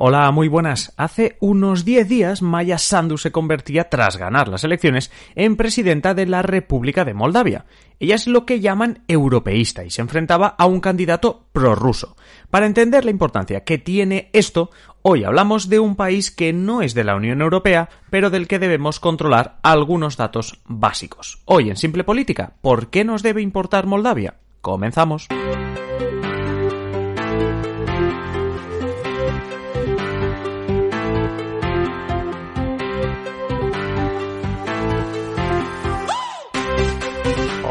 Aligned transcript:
Hola, 0.00 0.30
muy 0.30 0.46
buenas. 0.46 0.94
Hace 0.96 1.36
unos 1.40 1.84
10 1.84 2.08
días 2.08 2.40
Maya 2.40 2.78
Sandu 2.78 3.18
se 3.18 3.32
convertía, 3.32 3.88
tras 3.88 4.16
ganar 4.16 4.46
las 4.46 4.62
elecciones, 4.62 5.10
en 5.34 5.56
presidenta 5.56 6.14
de 6.14 6.24
la 6.24 6.40
República 6.42 7.04
de 7.04 7.14
Moldavia. 7.14 7.64
Ella 7.98 8.14
es 8.14 8.28
lo 8.28 8.46
que 8.46 8.60
llaman 8.60 9.02
europeísta 9.08 9.82
y 9.82 9.90
se 9.90 10.00
enfrentaba 10.00 10.54
a 10.56 10.66
un 10.66 10.78
candidato 10.78 11.48
prorruso. 11.50 12.14
Para 12.48 12.66
entender 12.66 13.04
la 13.04 13.10
importancia 13.10 13.64
que 13.64 13.78
tiene 13.78 14.30
esto, 14.32 14.70
hoy 15.02 15.24
hablamos 15.24 15.68
de 15.68 15.80
un 15.80 15.96
país 15.96 16.30
que 16.30 16.52
no 16.52 16.80
es 16.80 16.94
de 16.94 17.02
la 17.02 17.16
Unión 17.16 17.42
Europea, 17.42 17.88
pero 18.08 18.30
del 18.30 18.46
que 18.46 18.60
debemos 18.60 19.00
controlar 19.00 19.58
algunos 19.64 20.16
datos 20.16 20.60
básicos. 20.64 21.42
Hoy 21.44 21.70
en 21.70 21.76
Simple 21.76 22.04
Política, 22.04 22.52
¿por 22.60 22.90
qué 22.90 23.04
nos 23.04 23.24
debe 23.24 23.42
importar 23.42 23.86
Moldavia? 23.86 24.36
Comenzamos. 24.60 25.26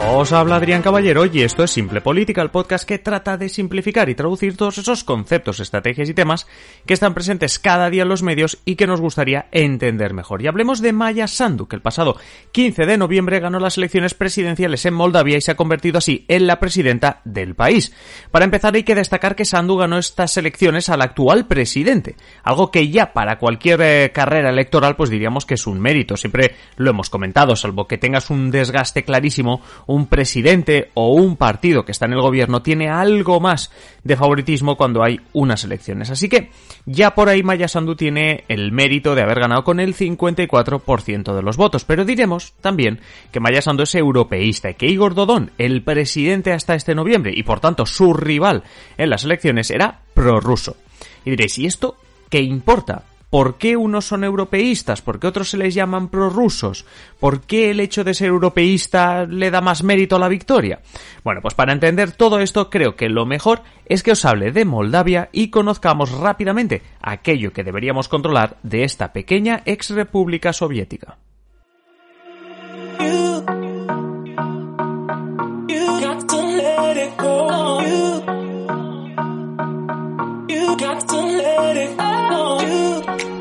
Os 0.10 0.32
habla 0.32 0.56
Adrián 0.56 0.82
Caballero 0.82 1.26
y 1.26 1.42
esto 1.42 1.66
es 1.66 1.72
Simple 1.72 2.00
Política, 2.00 2.42
el 2.42 2.50
podcast 2.50 2.88
que 2.88 2.98
trata 2.98 3.38
de 3.38 3.50
simplificar 3.50 4.08
y 4.10 4.16
traducir 4.16 4.56
todos 4.56 4.78
esos 4.78 5.04
conceptos, 5.04 5.60
estrategias 5.60 6.08
y 6.08 6.14
temas 6.14 6.48
que 6.86 6.94
están 6.94 7.14
presentes 7.14 7.60
cada 7.60 7.90
día 7.90 8.04
en 8.04 8.10
los 8.10 8.24
medios 8.24 8.58
y 8.64 8.78
que 8.78 8.88
nos 8.88 9.02
gustaría 9.02 9.48
entender 9.52 10.14
mejor. 10.14 10.42
Y 10.42 10.48
hablemos 10.48 10.82
de 10.82 10.94
Maya 10.94 11.28
Sandu, 11.28 11.68
que 11.68 11.76
el 11.76 11.82
pasado 11.82 12.16
15 12.54 12.86
de 12.86 12.98
noviembre 12.98 13.42
ganó 13.42 13.60
las 13.60 13.78
elecciones 13.78 14.14
presidenciales 14.14 14.86
en 14.86 14.94
Moldavia 14.94 15.38
y 15.38 15.42
se 15.42 15.52
ha 15.52 15.58
convertido 15.58 15.98
así 15.98 16.26
en 16.30 16.48
la 16.48 16.58
presidenta 16.60 17.22
del 17.26 17.54
país. 17.54 17.94
Para 18.32 18.46
empezar 18.46 18.76
hay 18.76 18.84
que 18.84 18.96
destacar 18.96 19.36
que 19.36 19.46
Sandu 19.46 19.76
ganó 19.76 19.98
estas 19.98 20.38
elecciones 20.38 20.88
al 20.88 21.02
actual 21.02 21.48
presidente, 21.48 22.16
algo 22.44 22.72
que 22.72 22.90
ya 22.90 23.12
para 23.12 23.38
cualquier 23.38 23.82
eh, 23.82 24.12
carrera 24.14 24.52
electoral 24.52 24.96
pues 24.96 25.10
diríamos 25.10 25.46
que 25.46 25.56
es 25.56 25.68
un 25.68 25.82
mérito, 25.82 26.16
siempre 26.16 26.56
lo 26.78 26.92
hemos 26.92 27.10
comentado, 27.10 27.58
salvo 27.58 27.88
que 27.88 27.98
tengas 27.98 28.30
un 28.30 28.52
desgaste 28.52 29.04
clarísimo, 29.04 29.62
un 29.86 29.97
presidente 30.06 30.92
o 30.94 31.14
un 31.14 31.36
partido 31.36 31.84
que 31.84 31.92
está 31.92 32.06
en 32.06 32.14
el 32.14 32.22
gobierno 32.22 32.62
tiene 32.62 32.90
algo 32.90 33.40
más 33.40 33.72
de 34.04 34.16
favoritismo 34.16 34.78
cuando 34.78 35.04
hay 35.04 35.20
unas 35.34 35.64
elecciones. 35.64 36.12
Así 36.12 36.30
que 36.30 36.52
ya 36.86 37.16
por 37.16 37.28
ahí 37.28 37.44
Maya 37.44 37.68
Sandu 37.68 37.96
tiene 37.96 38.44
el 38.48 38.72
mérito 38.72 39.16
de 39.16 39.24
haber 39.24 39.40
ganado 39.40 39.64
con 39.64 39.80
el 39.80 39.96
54% 39.96 41.36
de 41.36 41.42
los 41.42 41.58
votos. 41.58 41.84
Pero 41.84 42.06
diremos 42.06 42.54
también 42.62 43.00
que 43.32 43.40
Maya 43.40 43.62
Sandu 43.62 43.84
es 43.84 43.96
europeísta 43.96 44.70
y 44.70 44.76
que 44.76 44.88
Igor 44.88 45.16
Dodón, 45.16 45.52
el 45.58 45.84
presidente 45.84 46.54
hasta 46.54 46.76
este 46.76 46.96
noviembre 46.96 47.34
y 47.36 47.44
por 47.44 47.60
tanto 47.60 47.86
su 47.86 48.14
rival 48.14 48.64
en 48.98 49.10
las 49.10 49.24
elecciones, 49.24 49.72
era 49.72 50.02
prorruso. 50.14 50.78
Y 51.26 51.32
diréis, 51.32 51.58
¿y 51.58 51.66
esto 51.66 51.98
qué 52.30 52.42
importa? 52.42 53.04
¿Por 53.30 53.58
qué 53.58 53.76
unos 53.76 54.06
son 54.06 54.24
europeístas? 54.24 55.02
¿Por 55.02 55.20
qué 55.20 55.28
otros 55.28 55.50
se 55.50 55.58
les 55.58 55.74
llaman 55.74 56.08
prorrusos? 56.08 56.86
¿Por 57.20 57.42
qué 57.42 57.72
el 57.72 57.80
hecho 57.80 58.04
de 58.04 58.14
ser 58.14 58.28
europeísta 58.28 59.26
le 59.26 59.52
da 59.52 59.60
más 59.60 59.84
mérito 59.84 60.16
a 60.16 60.20
la 60.20 60.30
victoria? 60.30 60.80
Bueno, 61.24 61.42
pues 61.42 61.54
para 61.54 61.74
entender 61.74 62.14
todo 62.14 62.40
esto 62.40 62.70
creo 62.70 62.96
que 62.96 63.10
lo 63.10 63.26
mejor 63.26 63.64
es 63.86 64.02
que 64.02 64.12
os 64.12 64.24
hable 64.24 64.52
de 64.52 64.66
Moldavia 64.66 65.30
y 65.34 65.50
conozcamos 65.50 66.12
rápidamente 66.12 66.84
aquello 67.02 67.52
que 67.52 67.64
deberíamos 67.64 68.08
controlar 68.08 68.58
de 68.64 68.84
esta 68.84 69.12
pequeña 69.12 69.62
ex 69.66 69.90
república 69.90 70.54
soviética. 70.54 71.18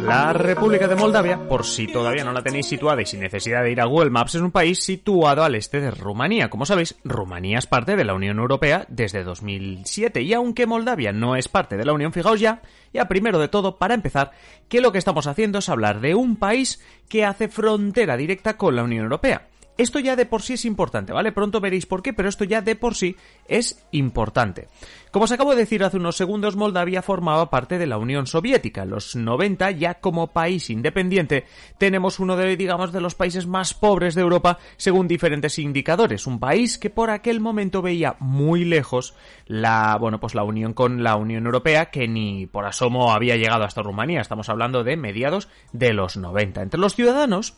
La 0.07 0.33
República 0.33 0.87
de 0.87 0.95
Moldavia, 0.95 1.49
por 1.49 1.65
si 1.65 1.89
todavía 1.89 2.23
no 2.23 2.33
la 2.33 2.41
tenéis 2.41 2.67
situada 2.67 3.03
y 3.03 3.07
sin 3.07 3.19
necesidad 3.19 3.65
de 3.65 3.73
ir 3.73 3.81
a 3.81 3.87
Google 3.87 4.11
Maps, 4.11 4.37
es 4.37 4.41
un 4.41 4.53
país 4.53 4.79
situado 4.79 5.43
al 5.43 5.57
este 5.57 5.81
de 5.81 5.91
Rumanía. 5.91 6.49
Como 6.49 6.65
sabéis, 6.65 6.95
Rumanía 7.03 7.59
es 7.59 7.67
parte 7.67 7.97
de 7.97 8.05
la 8.05 8.15
Unión 8.15 8.39
Europea 8.39 8.87
desde 8.89 9.25
2007 9.25 10.23
y 10.23 10.33
aunque 10.33 10.67
Moldavia 10.67 11.11
no 11.11 11.35
es 11.35 11.49
parte 11.49 11.77
de 11.77 11.85
la 11.85 11.93
Unión, 11.93 12.13
fijaos 12.13 12.39
ya, 12.39 12.63
ya 12.95 13.09
primero 13.09 13.41
de 13.41 13.49
todo, 13.49 13.79
para 13.79 13.95
empezar, 13.95 14.31
que 14.69 14.81
lo 14.81 14.93
que 14.93 14.99
estamos 14.99 15.27
haciendo 15.27 15.59
es 15.59 15.69
hablar 15.69 16.01
de 16.01 16.15
un 16.15 16.37
país 16.37 16.81
que 17.09 17.25
hace 17.25 17.49
frontera 17.49 18.17
directa 18.17 18.57
con 18.57 18.77
la 18.77 18.85
Unión 18.85 19.03
Europea. 19.03 19.49
Esto 19.79 19.99
ya 19.99 20.17
de 20.17 20.27
por 20.27 20.43
sí 20.43 20.55
es 20.55 20.65
importante, 20.65 21.13
¿vale? 21.13 21.33
Pronto 21.33 21.61
veréis 21.61 21.87
por 21.87 22.03
qué, 22.03 22.13
pero 22.13 22.29
esto 22.29 22.45
ya 22.45 22.63
de 22.63 22.77
por 22.77 22.95
sí 22.95 23.17
es 23.47 23.87
importante. 23.93 24.69
Como 25.11 25.25
os 25.25 25.33
acabo 25.33 25.53
de 25.53 25.63
decir 25.63 25.85
hace 25.85 25.97
unos 25.97 26.17
segundos, 26.17 26.57
Moldavia 26.57 27.03
formaba 27.03 27.51
parte 27.51 27.79
de 27.79 27.87
la 27.87 27.99
Unión 27.99 28.27
Soviética. 28.27 28.85
Los 28.85 29.17
90, 29.17 29.71
ya 29.73 29.95
como 29.95 30.29
país 30.29 30.71
independiente, 30.71 31.45
tenemos 31.79 32.19
uno 32.19 32.37
de, 32.37 32.57
digamos, 32.57 32.93
de 32.93 33.01
los 33.01 33.15
países 33.15 33.47
más 33.47 33.75
pobres 33.75 34.15
de 34.15 34.23
Europa 34.23 34.59
según 34.77 35.09
diferentes 35.09 35.59
indicadores. 35.59 36.27
Un 36.27 36.41
país 36.41 36.79
que 36.79 36.91
por 36.91 37.11
aquel 37.11 37.41
momento 37.41 37.83
veía 37.83 38.17
muy 38.19 38.65
lejos 38.65 39.15
la, 39.47 39.97
bueno, 40.01 40.21
pues 40.21 40.35
la 40.35 40.43
unión 40.43 40.73
con 40.73 41.03
la 41.03 41.17
Unión 41.17 41.47
Europea, 41.47 41.87
que 41.87 42.09
ni 42.09 42.47
por 42.47 42.67
asomo 42.67 43.13
había 43.13 43.37
llegado 43.37 43.65
hasta 43.65 43.83
Rumanía. 43.83 44.21
Estamos 44.21 44.49
hablando 44.49 44.85
de 44.85 44.97
mediados 44.97 45.49
de 45.73 45.93
los 45.93 46.17
90. 46.17 46.63
Entre 46.63 46.81
los 46.81 46.95
ciudadanos, 46.95 47.57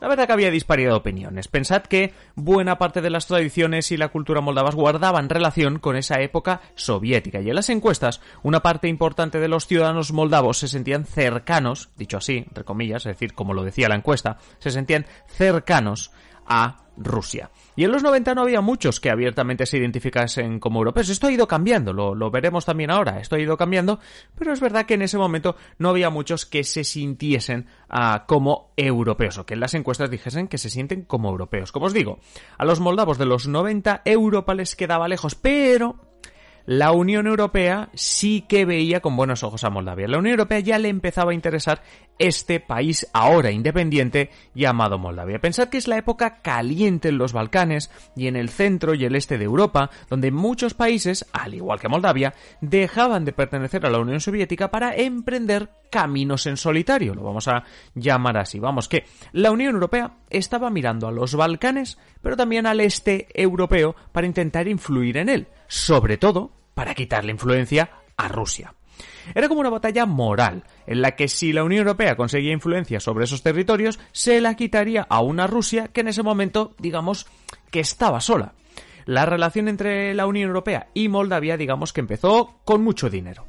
la 0.00 0.08
verdad 0.08 0.26
que 0.26 0.32
había 0.32 0.50
disparidad 0.50 0.90
de 0.90 0.96
opiniones. 0.96 1.48
Pensad 1.48 1.82
que 1.82 2.12
buena 2.34 2.78
parte 2.78 3.00
de 3.00 3.10
las 3.10 3.26
tradiciones 3.26 3.90
y 3.92 3.96
la 3.96 4.08
cultura 4.08 4.40
moldavas 4.40 4.74
guardaban 4.74 5.28
relación 5.28 5.78
con 5.78 5.96
esa 5.96 6.20
época 6.20 6.60
soviética 6.74 7.40
y 7.40 7.48
en 7.48 7.54
las 7.54 7.70
encuestas 7.70 8.20
una 8.42 8.60
parte 8.60 8.88
importante 8.88 9.40
de 9.40 9.48
los 9.48 9.66
ciudadanos 9.66 10.12
moldavos 10.12 10.58
se 10.58 10.68
sentían 10.68 11.06
cercanos, 11.06 11.90
dicho 11.96 12.18
así, 12.18 12.38
entre 12.38 12.64
comillas, 12.64 13.06
es 13.06 13.14
decir, 13.14 13.32
como 13.34 13.54
lo 13.54 13.64
decía 13.64 13.88
la 13.88 13.96
encuesta, 13.96 14.38
se 14.58 14.70
sentían 14.70 15.06
cercanos 15.28 16.10
a 16.46 16.85
Rusia. 16.96 17.50
Y 17.74 17.84
en 17.84 17.92
los 17.92 18.02
90 18.02 18.34
no 18.34 18.42
había 18.42 18.60
muchos 18.60 19.00
que 19.00 19.10
abiertamente 19.10 19.66
se 19.66 19.78
identificasen 19.78 20.58
como 20.58 20.78
europeos. 20.78 21.08
Esto 21.08 21.26
ha 21.26 21.32
ido 21.32 21.46
cambiando, 21.46 21.92
lo, 21.92 22.30
veremos 22.30 22.64
también 22.64 22.90
ahora. 22.90 23.20
Esto 23.20 23.36
ha 23.36 23.40
ido 23.40 23.56
cambiando, 23.56 24.00
pero 24.38 24.52
es 24.52 24.60
verdad 24.60 24.86
que 24.86 24.94
en 24.94 25.02
ese 25.02 25.18
momento 25.18 25.56
no 25.78 25.90
había 25.90 26.10
muchos 26.10 26.46
que 26.46 26.64
se 26.64 26.84
sintiesen 26.84 27.66
ah, 27.88 28.24
como 28.26 28.72
europeos 28.76 29.38
o 29.38 29.46
que 29.46 29.54
en 29.54 29.60
las 29.60 29.74
encuestas 29.74 30.10
dijesen 30.10 30.48
que 30.48 30.58
se 30.58 30.70
sienten 30.70 31.02
como 31.02 31.30
europeos. 31.30 31.72
Como 31.72 31.86
os 31.86 31.92
digo, 31.92 32.18
a 32.58 32.64
los 32.64 32.80
moldavos 32.80 33.18
de 33.18 33.26
los 33.26 33.46
90 33.46 34.02
Europa 34.04 34.54
les 34.54 34.76
quedaba 34.76 35.08
lejos, 35.08 35.34
pero 35.34 36.05
la 36.66 36.90
Unión 36.90 37.28
Europea 37.28 37.90
sí 37.94 38.44
que 38.48 38.64
veía 38.64 39.00
con 39.00 39.16
buenos 39.16 39.44
ojos 39.44 39.62
a 39.62 39.70
Moldavia. 39.70 40.08
La 40.08 40.18
Unión 40.18 40.32
Europea 40.32 40.58
ya 40.58 40.78
le 40.78 40.88
empezaba 40.88 41.30
a 41.30 41.34
interesar 41.34 41.80
este 42.18 42.60
país 42.60 43.06
ahora 43.12 43.52
independiente 43.52 44.30
llamado 44.54 44.98
Moldavia. 44.98 45.38
Pensad 45.38 45.68
que 45.68 45.78
es 45.78 45.86
la 45.86 45.96
época 45.96 46.42
caliente 46.42 47.08
en 47.08 47.18
los 47.18 47.32
Balcanes 47.32 47.90
y 48.16 48.26
en 48.26 48.34
el 48.34 48.48
centro 48.48 48.94
y 48.94 49.04
el 49.04 49.14
este 49.14 49.38
de 49.38 49.44
Europa, 49.44 49.90
donde 50.10 50.32
muchos 50.32 50.74
países, 50.74 51.26
al 51.32 51.54
igual 51.54 51.78
que 51.78 51.88
Moldavia, 51.88 52.34
dejaban 52.60 53.24
de 53.24 53.32
pertenecer 53.32 53.86
a 53.86 53.90
la 53.90 53.98
Unión 53.98 54.20
Soviética 54.20 54.70
para 54.70 54.96
emprender 54.96 55.70
caminos 55.90 56.46
en 56.46 56.56
solitario, 56.56 57.14
lo 57.14 57.22
vamos 57.22 57.46
a 57.46 57.62
llamar 57.94 58.38
así. 58.38 58.58
Vamos, 58.58 58.88
que 58.88 59.04
la 59.32 59.52
Unión 59.52 59.74
Europea 59.74 60.16
estaba 60.30 60.68
mirando 60.68 61.06
a 61.06 61.12
los 61.12 61.36
Balcanes, 61.36 61.98
pero 62.20 62.36
también 62.36 62.66
al 62.66 62.80
este 62.80 63.28
europeo 63.34 63.94
para 64.10 64.26
intentar 64.26 64.66
influir 64.66 65.16
en 65.16 65.28
él, 65.28 65.46
sobre 65.68 66.16
todo 66.16 66.55
para 66.76 66.94
quitarle 66.94 67.32
influencia 67.32 67.88
a 68.18 68.28
Rusia. 68.28 68.74
Era 69.34 69.48
como 69.48 69.60
una 69.60 69.70
batalla 69.70 70.04
moral, 70.04 70.64
en 70.86 71.00
la 71.00 71.16
que 71.16 71.26
si 71.26 71.54
la 71.54 71.64
Unión 71.64 71.86
Europea 71.86 72.16
conseguía 72.16 72.52
influencia 72.52 73.00
sobre 73.00 73.24
esos 73.24 73.42
territorios, 73.42 73.98
se 74.12 74.42
la 74.42 74.54
quitaría 74.56 75.06
a 75.08 75.20
una 75.20 75.46
Rusia 75.46 75.88
que 75.88 76.02
en 76.02 76.08
ese 76.08 76.22
momento, 76.22 76.74
digamos, 76.78 77.26
que 77.70 77.80
estaba 77.80 78.20
sola. 78.20 78.52
La 79.06 79.24
relación 79.24 79.68
entre 79.68 80.12
la 80.12 80.26
Unión 80.26 80.48
Europea 80.48 80.88
y 80.92 81.08
Moldavia, 81.08 81.56
digamos 81.56 81.94
que 81.94 82.00
empezó 82.00 82.60
con 82.66 82.84
mucho 82.84 83.08
dinero. 83.08 83.46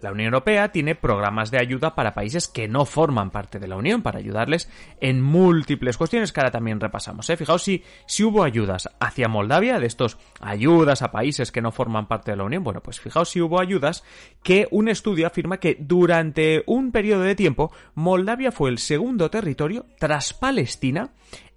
La 0.00 0.12
Unión 0.12 0.26
Europea 0.26 0.72
tiene 0.72 0.94
programas 0.94 1.50
de 1.50 1.58
ayuda 1.58 1.94
para 1.94 2.14
países 2.14 2.48
que 2.48 2.68
no 2.68 2.84
forman 2.84 3.30
parte 3.30 3.58
de 3.58 3.68
la 3.68 3.76
Unión, 3.76 4.02
para 4.02 4.18
ayudarles 4.18 4.70
en 5.00 5.20
múltiples 5.20 5.96
cuestiones 5.96 6.32
que 6.32 6.40
ahora 6.40 6.50
también 6.50 6.80
repasamos. 6.80 7.28
¿eh? 7.30 7.36
Fijaos 7.36 7.62
si, 7.62 7.84
si 8.06 8.24
hubo 8.24 8.42
ayudas 8.42 8.88
hacia 8.98 9.28
Moldavia, 9.28 9.78
de 9.78 9.86
estos 9.86 10.18
ayudas 10.40 11.02
a 11.02 11.10
países 11.10 11.52
que 11.52 11.62
no 11.62 11.72
forman 11.72 12.06
parte 12.06 12.30
de 12.30 12.36
la 12.36 12.44
Unión. 12.44 12.64
Bueno, 12.64 12.80
pues 12.82 13.00
fijaos 13.00 13.28
si 13.30 13.40
hubo 13.40 13.60
ayudas 13.60 14.04
que 14.42 14.68
un 14.70 14.88
estudio 14.88 15.26
afirma 15.26 15.58
que 15.58 15.76
durante 15.78 16.62
un 16.66 16.92
periodo 16.92 17.22
de 17.22 17.34
tiempo 17.34 17.72
Moldavia 17.94 18.52
fue 18.52 18.70
el 18.70 18.78
segundo 18.78 19.30
territorio 19.30 19.86
tras 19.98 20.32
Palestina 20.32 21.10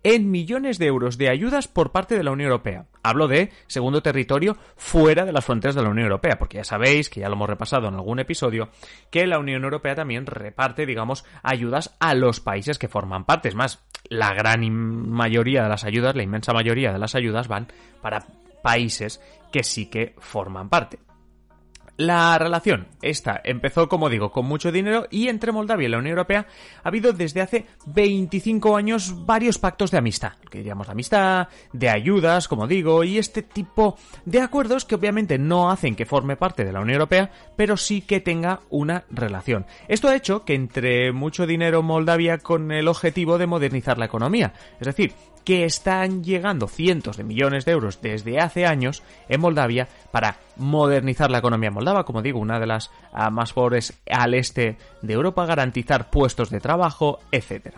en 0.03 0.29
millones 0.29 0.77
de 0.79 0.87
euros 0.87 1.17
de 1.17 1.29
ayudas 1.29 1.67
por 1.67 1.91
parte 1.91 2.15
de 2.15 2.23
la 2.23 2.31
Unión 2.31 2.51
Europea. 2.51 2.85
Hablo 3.01 3.27
de 3.27 3.51
segundo 3.67 4.01
territorio 4.01 4.57
fuera 4.75 5.25
de 5.25 5.31
las 5.31 5.45
fronteras 5.45 5.75
de 5.75 5.81
la 5.81 5.89
Unión 5.89 6.05
Europea, 6.05 6.37
porque 6.37 6.57
ya 6.57 6.63
sabéis, 6.63 7.09
que 7.09 7.21
ya 7.21 7.29
lo 7.29 7.35
hemos 7.35 7.49
repasado 7.49 7.87
en 7.87 7.95
algún 7.95 8.19
episodio, 8.19 8.69
que 9.09 9.25
la 9.27 9.39
Unión 9.39 9.63
Europea 9.63 9.95
también 9.95 10.25
reparte, 10.25 10.85
digamos, 10.85 11.25
ayudas 11.41 11.95
a 11.99 12.13
los 12.13 12.39
países 12.39 12.77
que 12.77 12.87
forman 12.87 13.25
parte. 13.25 13.49
Es 13.49 13.55
más, 13.55 13.83
la 14.09 14.33
gran 14.33 14.61
mayoría 15.09 15.63
de 15.63 15.69
las 15.69 15.85
ayudas, 15.85 16.15
la 16.15 16.23
inmensa 16.23 16.53
mayoría 16.53 16.91
de 16.91 16.99
las 16.99 17.15
ayudas 17.15 17.47
van 17.47 17.67
para 18.01 18.25
países 18.61 19.21
que 19.51 19.63
sí 19.63 19.89
que 19.89 20.15
forman 20.19 20.69
parte. 20.69 20.99
La 21.95 22.39
relación, 22.39 22.87
esta, 23.03 23.39
empezó, 23.43 23.87
como 23.87 24.09
digo, 24.09 24.31
con 24.31 24.47
mucho 24.47 24.71
dinero 24.71 25.05
y 25.11 25.27
entre 25.27 25.51
Moldavia 25.51 25.87
y 25.87 25.91
la 25.91 25.99
Unión 25.99 26.13
Europea 26.13 26.47
ha 26.83 26.87
habido 26.87 27.13
desde 27.13 27.41
hace 27.41 27.67
25 27.85 28.75
años 28.75 29.25
varios 29.27 29.59
pactos 29.59 29.91
de 29.91 29.99
amistad, 29.99 30.33
que 30.49 30.57
diríamos 30.57 30.87
de 30.87 30.93
amistad, 30.93 31.49
de 31.71 31.89
ayudas, 31.89 32.47
como 32.47 32.65
digo, 32.65 33.03
y 33.03 33.19
este 33.19 33.43
tipo 33.43 33.95
de 34.25 34.41
acuerdos 34.41 34.85
que 34.85 34.95
obviamente 34.95 35.37
no 35.37 35.69
hacen 35.69 35.95
que 35.95 36.07
forme 36.07 36.35
parte 36.35 36.65
de 36.65 36.73
la 36.73 36.79
Unión 36.79 36.95
Europea, 36.95 37.31
pero 37.55 37.77
sí 37.77 38.01
que 38.01 38.19
tenga 38.19 38.61
una 38.71 39.03
relación. 39.11 39.67
Esto 39.87 40.07
ha 40.07 40.15
hecho 40.15 40.45
que 40.45 40.55
entre 40.55 41.11
mucho 41.11 41.45
dinero 41.45 41.83
Moldavia 41.83 42.39
con 42.39 42.71
el 42.71 42.87
objetivo 42.87 43.37
de 43.37 43.45
modernizar 43.45 43.99
la 43.99 44.05
economía, 44.05 44.53
es 44.79 44.87
decir, 44.87 45.13
que 45.43 45.65
están 45.65 46.23
llegando 46.23 46.67
cientos 46.67 47.17
de 47.17 47.23
millones 47.23 47.65
de 47.65 47.71
euros 47.71 48.01
desde 48.01 48.39
hace 48.39 48.65
años 48.65 49.03
en 49.29 49.41
Moldavia 49.41 49.87
para 50.11 50.37
modernizar 50.55 51.31
la 51.31 51.39
economía 51.39 51.71
moldava, 51.71 52.05
como 52.05 52.21
digo, 52.21 52.39
una 52.39 52.59
de 52.59 52.67
las 52.67 52.91
ah, 53.11 53.29
más 53.29 53.53
pobres 53.53 53.93
al 54.09 54.33
este 54.33 54.77
de 55.01 55.13
Europa, 55.13 55.45
garantizar 55.45 56.09
puestos 56.09 56.49
de 56.49 56.59
trabajo, 56.59 57.19
etc. 57.31 57.75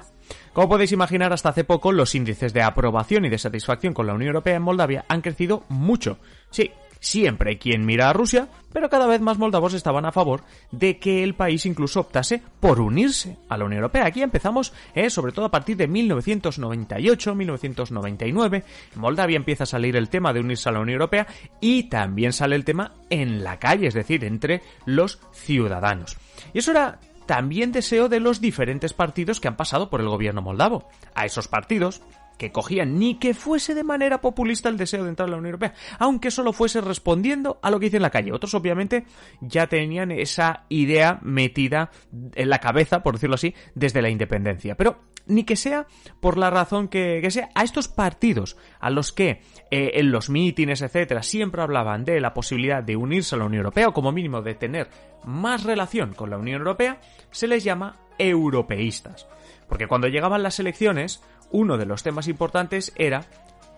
Como 0.53 0.69
podéis 0.69 0.91
imaginar, 0.91 1.33
hasta 1.33 1.50
hace 1.50 1.63
poco 1.63 1.91
los 1.91 2.15
índices 2.15 2.53
de 2.53 2.62
aprobación 2.62 3.25
y 3.25 3.29
de 3.29 3.38
satisfacción 3.38 3.94
con 3.94 4.07
la 4.07 4.13
Unión 4.13 4.29
Europea 4.29 4.56
en 4.56 4.61
Moldavia 4.61 5.06
han 5.07 5.21
crecido 5.21 5.63
mucho. 5.69 6.18
Sí, 6.50 6.71
Siempre 7.06 7.60
quien 7.60 7.86
mira 7.86 8.10
a 8.10 8.13
Rusia, 8.13 8.48
pero 8.74 8.90
cada 8.90 9.06
vez 9.06 9.22
más 9.22 9.38
moldavos 9.38 9.75
estaban 9.75 10.07
a 10.07 10.12
favor 10.12 10.42
de 10.72 10.98
que 10.98 11.24
el 11.24 11.36
país 11.36 11.68
incluso 11.68 12.00
optase 12.00 12.42
por 12.60 12.81
unirse 12.81 13.38
a 13.48 13.57
la 13.57 13.66
Unión 13.66 13.84
Europea. 13.84 14.07
Aquí 14.07 14.24
empezamos, 14.24 14.74
eh, 14.96 15.12
sobre 15.12 15.31
todo 15.31 15.46
a 15.46 15.52
partir 15.52 15.78
de 15.78 15.88
1998-1999. 15.88 18.63
En 18.96 19.00
Moldavia 19.00 19.38
empieza 19.38 19.66
a 19.66 19.68
salir 19.68 19.96
el 19.96 20.10
tema 20.10 20.34
de 20.34 20.40
unirse 20.40 20.68
a 20.68 20.72
la 20.72 20.80
Unión 20.80 20.96
Europea 20.96 21.28
y 21.62 21.90
también 21.90 22.34
sale 22.34 22.56
el 22.56 22.66
tema 22.66 22.94
en 23.12 23.44
la 23.44 23.60
calle, 23.60 23.86
es 23.86 23.94
decir, 23.94 24.25
entre 24.25 24.63
los 24.88 25.19
ciudadanos. 25.31 26.18
Y 26.56 26.57
eso 26.57 26.72
era 26.72 26.98
también 27.28 27.72
deseo 27.72 28.10
de 28.10 28.19
los 28.19 28.42
diferentes 28.42 28.94
partidos 28.94 29.40
que 29.40 29.48
han 29.48 29.57
pasado 29.57 29.92
por 29.92 30.02
el 30.02 30.10
gobierno 30.10 30.42
moldavo. 30.42 30.90
A 31.13 31.28
esos 31.28 31.48
partidos 31.48 32.02
que 32.37 32.51
cogían 32.51 32.99
ni 32.99 33.15
que 33.15 33.33
fuese 33.33 33.73
de 33.73 33.83
manera 33.83 34.21
populista 34.21 34.69
el 34.69 34.77
deseo 34.77 35.03
de 35.03 35.09
entrar 35.09 35.27
a 35.27 35.31
la 35.31 35.37
Unión 35.37 35.53
Europea, 35.53 35.73
aunque 35.99 36.31
solo 36.31 36.53
fuese 36.53 36.81
respondiendo 36.81 37.59
a 37.61 37.71
lo 37.71 37.79
que 37.79 37.85
dice 37.85 37.97
en 37.97 38.03
la 38.03 38.09
calle. 38.09 38.33
Otros 38.33 38.53
obviamente 38.53 39.05
ya 39.41 39.67
tenían 39.67 40.11
esa 40.11 40.65
idea 40.69 41.19
metida 41.21 41.91
en 42.35 42.49
la 42.49 42.59
cabeza, 42.59 43.03
por 43.03 43.15
decirlo 43.15 43.35
así, 43.35 43.53
desde 43.73 44.01
la 44.01 44.09
independencia. 44.09 44.75
Pero 44.75 44.99
ni 45.27 45.43
que 45.43 45.55
sea 45.55 45.87
por 46.19 46.37
la 46.37 46.49
razón 46.49 46.87
que, 46.87 47.25
sea, 47.31 47.49
a 47.55 47.63
estos 47.63 47.87
partidos 47.87 48.57
a 48.79 48.89
los 48.89 49.11
que 49.11 49.41
eh, 49.71 49.91
en 49.95 50.11
los 50.11 50.29
mítines, 50.29 50.81
etcétera, 50.81 51.23
siempre 51.23 51.61
hablaban 51.61 52.05
de 52.05 52.19
la 52.19 52.33
posibilidad 52.33 52.83
de 52.83 52.95
unirse 52.95 53.35
a 53.35 53.39
la 53.39 53.45
Unión 53.45 53.61
Europea 53.61 53.87
o 53.87 53.93
como 53.93 54.11
mínimo 54.11 54.41
de 54.41 54.55
tener 54.55 54.89
más 55.23 55.63
relación 55.63 56.13
con 56.13 56.29
la 56.29 56.37
Unión 56.37 56.59
Europea, 56.59 56.99
se 57.31 57.47
les 57.47 57.63
llama 57.63 57.97
europeístas. 58.17 59.27
Porque 59.67 59.87
cuando 59.87 60.07
llegaban 60.07 60.43
las 60.43 60.59
elecciones, 60.59 61.23
uno 61.51 61.77
de 61.77 61.86
los 61.86 62.03
temas 62.03 62.27
importantes 62.27 62.94
era 62.95 63.25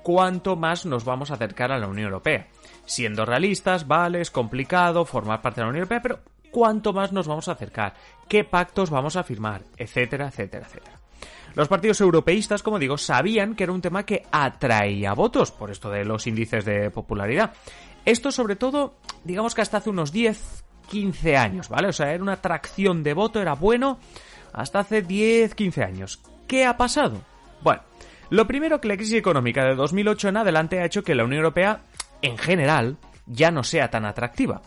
cuánto 0.04 0.56
más 0.56 0.86
nos 0.86 1.04
vamos 1.04 1.32
a 1.32 1.36
acercar 1.36 1.72
a 1.72 1.78
la 1.78 1.88
Unión 1.88 2.08
Europea. 2.08 2.48
Siendo 2.86 3.26
realistas, 3.26 3.88
vale, 3.88 4.22
es 4.22 4.32
complicado 4.32 5.06
formar 5.06 5.42
parte 5.42 5.60
de 5.60 5.66
la 5.66 5.70
Unión 5.70 5.84
Europea, 5.84 6.02
pero 6.02 6.20
cuánto 6.52 6.94
más 6.94 7.12
nos 7.12 7.28
vamos 7.28 7.48
a 7.48 7.52
acercar, 7.52 7.94
qué 8.28 8.44
pactos 8.44 8.90
vamos 8.90 9.16
a 9.16 9.24
firmar, 9.24 9.64
etcétera, 9.78 10.28
etcétera, 10.28 10.66
etcétera. 10.66 10.98
Los 11.56 11.68
partidos 11.68 12.00
europeístas, 12.02 12.62
como 12.62 12.80
digo, 12.80 12.98
sabían 12.98 13.56
que 13.56 13.64
era 13.64 13.74
un 13.74 13.82
tema 13.82 14.06
que 14.06 14.24
atraía 14.32 15.14
votos, 15.14 15.52
por 15.52 15.72
esto 15.72 15.90
de 15.90 16.06
los 16.06 16.28
índices 16.28 16.66
de 16.66 16.92
popularidad. 16.92 17.54
Esto 18.06 18.32
sobre 18.32 18.56
todo, 18.56 18.96
digamos 19.24 19.56
que 19.56 19.62
hasta 19.62 19.78
hace 19.78 19.90
unos 19.90 20.12
10, 20.12 20.64
15 20.88 21.36
años, 21.36 21.70
¿vale? 21.70 21.90
O 21.90 21.94
sea, 21.94 22.14
era 22.14 22.24
una 22.24 22.34
atracción 22.34 23.04
de 23.04 23.14
voto, 23.14 23.42
era 23.42 23.54
bueno 23.54 24.00
hasta 24.54 24.80
hace 24.80 25.02
10, 25.02 25.56
15 25.56 25.84
años. 25.84 26.22
¿Qué 26.48 26.66
ha 26.66 26.78
pasado? 26.78 27.22
Bueno, 27.62 27.82
lo 28.30 28.48
primero 28.48 28.82
que 28.82 28.88
la 28.88 28.98
crisis 28.98 29.16
económica 29.16 29.66
de 29.66 29.76
2008 29.76 30.30
en 30.30 30.38
adelante 30.38 30.80
ha 30.80 30.86
hecho 30.86 31.04
que 31.04 31.16
la 31.16 31.24
Unión 31.24 31.40
Europea, 31.40 31.82
en 32.22 32.38
general, 32.38 32.98
ya 33.26 33.52
no 33.52 33.64
sea 33.64 33.90
tan 33.90 34.06
atractiva. 34.06 34.62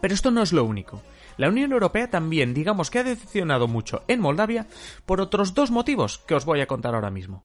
Pero 0.00 0.14
esto 0.14 0.30
no 0.30 0.42
es 0.42 0.52
lo 0.52 0.64
único. 0.64 1.02
La 1.36 1.48
Unión 1.48 1.72
Europea 1.72 2.10
también, 2.10 2.54
digamos 2.54 2.90
que 2.90 2.98
ha 2.98 3.04
decepcionado 3.04 3.68
mucho 3.68 4.02
en 4.08 4.20
Moldavia 4.20 4.66
por 5.06 5.20
otros 5.20 5.54
dos 5.54 5.70
motivos 5.70 6.18
que 6.26 6.34
os 6.34 6.44
voy 6.44 6.60
a 6.60 6.66
contar 6.66 6.94
ahora 6.94 7.10
mismo. 7.10 7.44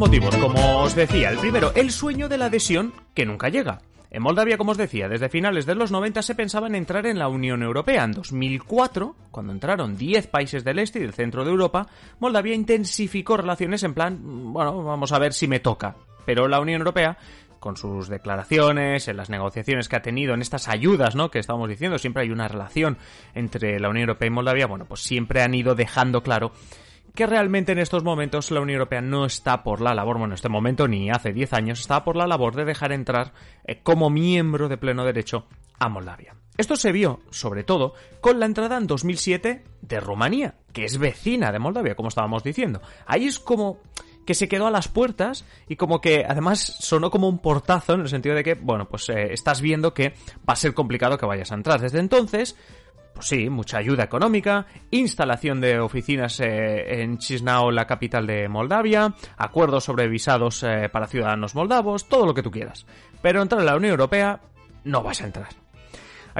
Motivos, 0.00 0.34
como 0.36 0.80
os 0.80 0.94
decía. 0.94 1.28
El 1.28 1.36
primero, 1.36 1.72
el 1.74 1.90
sueño 1.90 2.30
de 2.30 2.38
la 2.38 2.46
adhesión 2.46 2.94
que 3.14 3.26
nunca 3.26 3.50
llega. 3.50 3.82
En 4.10 4.22
Moldavia, 4.22 4.56
como 4.56 4.72
os 4.72 4.78
decía, 4.78 5.10
desde 5.10 5.28
finales 5.28 5.66
de 5.66 5.74
los 5.74 5.92
90 5.92 6.22
se 6.22 6.34
pensaba 6.34 6.68
en 6.68 6.74
entrar 6.74 7.04
en 7.04 7.18
la 7.18 7.28
Unión 7.28 7.62
Europea. 7.62 8.04
En 8.04 8.12
2004, 8.12 9.14
cuando 9.30 9.52
entraron 9.52 9.98
10 9.98 10.26
países 10.28 10.64
del 10.64 10.78
este 10.78 11.00
y 11.00 11.02
del 11.02 11.12
centro 11.12 11.44
de 11.44 11.50
Europa, 11.50 11.86
Moldavia 12.18 12.54
intensificó 12.54 13.36
relaciones 13.36 13.82
en 13.82 13.92
plan, 13.92 14.18
bueno, 14.54 14.82
vamos 14.82 15.12
a 15.12 15.18
ver 15.18 15.34
si 15.34 15.46
me 15.46 15.60
toca. 15.60 15.94
Pero 16.24 16.48
la 16.48 16.60
Unión 16.60 16.80
Europea 16.80 17.18
con 17.58 17.76
sus 17.76 18.08
declaraciones, 18.08 19.06
en 19.06 19.18
las 19.18 19.28
negociaciones 19.28 19.90
que 19.90 19.96
ha 19.96 20.02
tenido, 20.02 20.32
en 20.32 20.40
estas 20.40 20.66
ayudas, 20.66 21.14
¿no? 21.14 21.30
Que 21.30 21.40
estábamos 21.40 21.68
diciendo, 21.68 21.98
siempre 21.98 22.22
hay 22.22 22.30
una 22.30 22.48
relación 22.48 22.96
entre 23.34 23.78
la 23.78 23.90
Unión 23.90 24.08
Europea 24.08 24.28
y 24.28 24.30
Moldavia, 24.30 24.66
bueno, 24.66 24.86
pues 24.86 25.02
siempre 25.02 25.42
han 25.42 25.52
ido 25.52 25.74
dejando 25.74 26.22
claro 26.22 26.52
que 27.20 27.26
realmente 27.26 27.72
en 27.72 27.78
estos 27.78 28.02
momentos 28.02 28.50
la 28.50 28.62
Unión 28.62 28.78
Europea 28.78 29.02
no 29.02 29.26
está 29.26 29.62
por 29.62 29.82
la 29.82 29.92
labor, 29.92 30.16
bueno, 30.16 30.32
en 30.32 30.36
este 30.36 30.48
momento 30.48 30.88
ni 30.88 31.10
hace 31.10 31.34
10 31.34 31.52
años, 31.52 31.80
está 31.80 32.02
por 32.02 32.16
la 32.16 32.26
labor 32.26 32.56
de 32.56 32.64
dejar 32.64 32.92
entrar 32.92 33.34
eh, 33.62 33.82
como 33.82 34.08
miembro 34.08 34.70
de 34.70 34.78
pleno 34.78 35.04
derecho 35.04 35.44
a 35.78 35.90
Moldavia. 35.90 36.34
Esto 36.56 36.76
se 36.76 36.92
vio, 36.92 37.20
sobre 37.28 37.62
todo, 37.62 37.92
con 38.22 38.40
la 38.40 38.46
entrada 38.46 38.78
en 38.78 38.86
2007 38.86 39.64
de 39.82 40.00
Rumanía, 40.00 40.54
que 40.72 40.86
es 40.86 40.96
vecina 40.96 41.52
de 41.52 41.58
Moldavia, 41.58 41.94
como 41.94 42.08
estábamos 42.08 42.42
diciendo. 42.42 42.80
Ahí 43.04 43.26
es 43.26 43.38
como 43.38 43.80
que 44.24 44.32
se 44.32 44.48
quedó 44.48 44.66
a 44.66 44.70
las 44.70 44.88
puertas 44.88 45.44
y 45.68 45.76
como 45.76 46.00
que 46.00 46.24
además 46.26 46.60
sonó 46.80 47.10
como 47.10 47.28
un 47.28 47.40
portazo 47.40 47.92
en 47.92 48.00
el 48.00 48.08
sentido 48.08 48.34
de 48.34 48.44
que, 48.44 48.54
bueno, 48.54 48.88
pues 48.88 49.10
eh, 49.10 49.30
estás 49.30 49.60
viendo 49.60 49.92
que 49.92 50.14
va 50.48 50.54
a 50.54 50.56
ser 50.56 50.72
complicado 50.72 51.18
que 51.18 51.26
vayas 51.26 51.52
a 51.52 51.56
entrar. 51.56 51.82
Desde 51.82 51.98
entonces, 51.98 52.56
pues 53.14 53.26
sí, 53.26 53.50
mucha 53.50 53.78
ayuda 53.78 54.04
económica, 54.04 54.66
instalación 54.90 55.60
de 55.60 55.78
oficinas 55.78 56.40
eh, 56.40 57.02
en 57.02 57.18
Chisinau, 57.18 57.70
la 57.70 57.86
capital 57.86 58.26
de 58.26 58.48
Moldavia, 58.48 59.14
acuerdos 59.36 59.84
sobre 59.84 60.08
visados 60.08 60.62
eh, 60.62 60.88
para 60.90 61.06
ciudadanos 61.06 61.54
moldavos, 61.54 62.08
todo 62.08 62.26
lo 62.26 62.34
que 62.34 62.42
tú 62.42 62.50
quieras. 62.50 62.86
Pero 63.22 63.42
entrar 63.42 63.60
en 63.60 63.66
la 63.66 63.76
Unión 63.76 63.92
Europea 63.92 64.40
no 64.84 65.02
vas 65.02 65.20
a 65.22 65.26
entrar. 65.26 65.59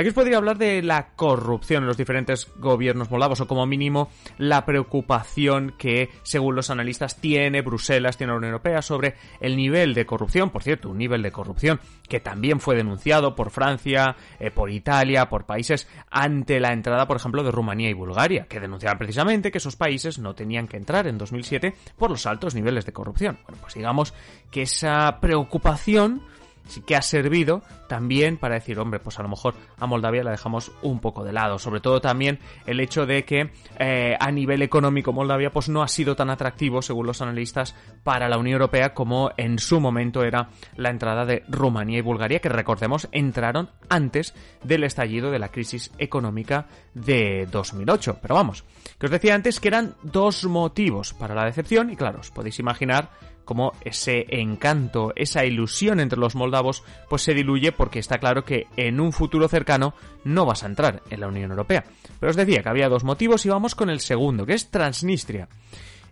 Aquí 0.01 0.09
os 0.09 0.15
podría 0.15 0.39
hablar 0.39 0.57
de 0.57 0.81
la 0.83 1.09
corrupción 1.15 1.83
en 1.83 1.87
los 1.87 1.99
diferentes 1.99 2.51
gobiernos 2.57 3.11
moldavos 3.11 3.43
o 3.43 3.47
como 3.47 3.67
mínimo 3.67 4.11
la 4.39 4.65
preocupación 4.65 5.75
que, 5.77 6.09
según 6.23 6.55
los 6.55 6.71
analistas, 6.71 7.21
tiene 7.21 7.61
Bruselas, 7.61 8.17
tiene 8.17 8.33
la 8.33 8.39
Unión 8.39 8.53
Europea 8.53 8.81
sobre 8.81 9.17
el 9.41 9.59
nivel 9.59 9.93
de 9.93 10.07
corrupción, 10.07 10.49
por 10.49 10.63
cierto, 10.63 10.89
un 10.89 10.97
nivel 10.97 11.21
de 11.21 11.31
corrupción 11.31 11.81
que 12.09 12.19
también 12.19 12.61
fue 12.61 12.77
denunciado 12.77 13.35
por 13.35 13.51
Francia, 13.51 14.17
eh, 14.39 14.51
por 14.51 14.71
Italia, 14.71 15.29
por 15.29 15.45
países 15.45 15.87
ante 16.11 16.61
la 16.61 16.73
entrada, 16.73 17.07
por 17.07 17.19
ejemplo, 17.19 17.43
de 17.43 17.51
Rumanía 17.51 17.91
y 17.91 17.93
Bulgaria, 17.93 18.47
que 18.49 18.59
denunciaban 18.59 18.97
precisamente 18.97 19.51
que 19.51 19.59
esos 19.59 19.77
países 19.77 20.19
no 20.19 20.35
tenían 20.35 20.67
que 20.67 20.79
entrar 20.79 21.09
en 21.09 21.19
2007 21.19 21.75
por 21.99 22.11
los 22.11 22.25
altos 22.25 22.55
niveles 22.55 22.87
de 22.87 22.95
corrupción. 22.95 23.39
Bueno, 23.45 23.59
pues 23.61 23.75
digamos 23.75 24.15
que 24.51 24.63
esa 24.63 25.21
preocupación 25.21 26.23
sí 26.67 26.83
que 26.83 26.97
ha 26.97 27.03
servido 27.03 27.63
también 27.89 28.37
para 28.37 28.55
decir, 28.55 28.79
hombre, 28.79 29.01
pues 29.01 29.19
a 29.19 29.23
lo 29.23 29.29
mejor 29.29 29.55
a 29.79 29.87
Moldavia 29.87 30.23
la 30.23 30.31
dejamos 30.31 30.73
un 30.83 31.01
poco 31.01 31.25
de 31.25 31.33
lado. 31.33 31.59
Sobre 31.59 31.81
todo 31.81 32.01
también 32.01 32.39
el 32.67 32.81
hecho 32.81 33.07
de 33.07 33.25
que 33.25 33.51
eh, 33.79 34.17
a 34.19 34.31
nivel 34.31 34.63
económico 34.63 35.13
Moldavia 35.13 35.51
pues 35.51 35.69
no 35.69 35.83
ha 35.83 35.89
sido 35.89 36.15
tan 36.15 36.31
atractivo, 36.31 36.83
según 36.83 37.07
los 37.07 37.21
analistas, 37.21 37.75
para 38.05 38.29
la 38.29 38.39
Unión 38.39 38.55
Europea 38.55 38.95
como 38.95 39.31
en 39.37 39.59
su 39.59 39.81
momento 39.81 40.23
era 40.23 40.51
la 40.77 40.91
entrada 40.91 41.25
de 41.25 41.45
Rumanía 41.49 41.99
y 41.99 42.03
Bulgaria, 42.03 42.41
que 42.41 42.49
recordemos 42.49 43.09
entraron 43.13 43.71
antes 43.89 44.35
del 44.63 44.85
estallido 44.85 45.31
de 45.31 45.39
la 45.39 45.49
crisis 45.49 45.93
económica 45.99 46.67
de 46.95 47.49
2008. 47.51 48.19
Pero 48.23 48.35
vamos, 48.35 48.65
que 48.99 49.07
os 49.07 49.13
decía 49.13 49.35
antes 49.35 49.61
que 49.61 49.69
eran 49.69 49.95
dos 50.03 50.45
motivos 50.45 51.13
para 51.15 51.35
la 51.35 51.45
decepción 51.45 51.91
y 51.91 51.97
claro, 51.97 52.21
os 52.21 52.31
podéis 52.31 52.59
imaginar 52.59 53.11
como 53.51 53.73
ese 53.85 54.27
encanto, 54.29 55.13
esa 55.17 55.45
ilusión 55.45 55.99
entre 55.99 56.21
los 56.21 56.37
moldavos, 56.37 56.85
pues 57.09 57.23
se 57.23 57.35
diluye 57.35 57.73
porque 57.73 57.99
está 57.99 58.19
claro 58.19 58.45
que 58.45 58.69
en 58.77 59.01
un 59.01 59.11
futuro 59.11 59.49
cercano 59.49 59.93
no 60.23 60.47
vas 60.47 60.63
a 60.63 60.67
entrar 60.67 61.03
en 61.11 61.19
la 61.19 61.27
Unión 61.27 61.51
Europea. 61.51 61.83
Pero 62.21 62.31
os 62.31 62.37
decía 62.37 62.63
que 62.63 62.69
había 62.69 62.89
dos 62.89 63.03
motivos 63.03 63.45
y 63.45 63.49
vamos 63.49 63.75
con 63.75 63.91
el 63.91 63.99
segundo, 63.99 64.47
que 64.47 64.53
es 64.53 64.71
Transnistria. 64.71 65.49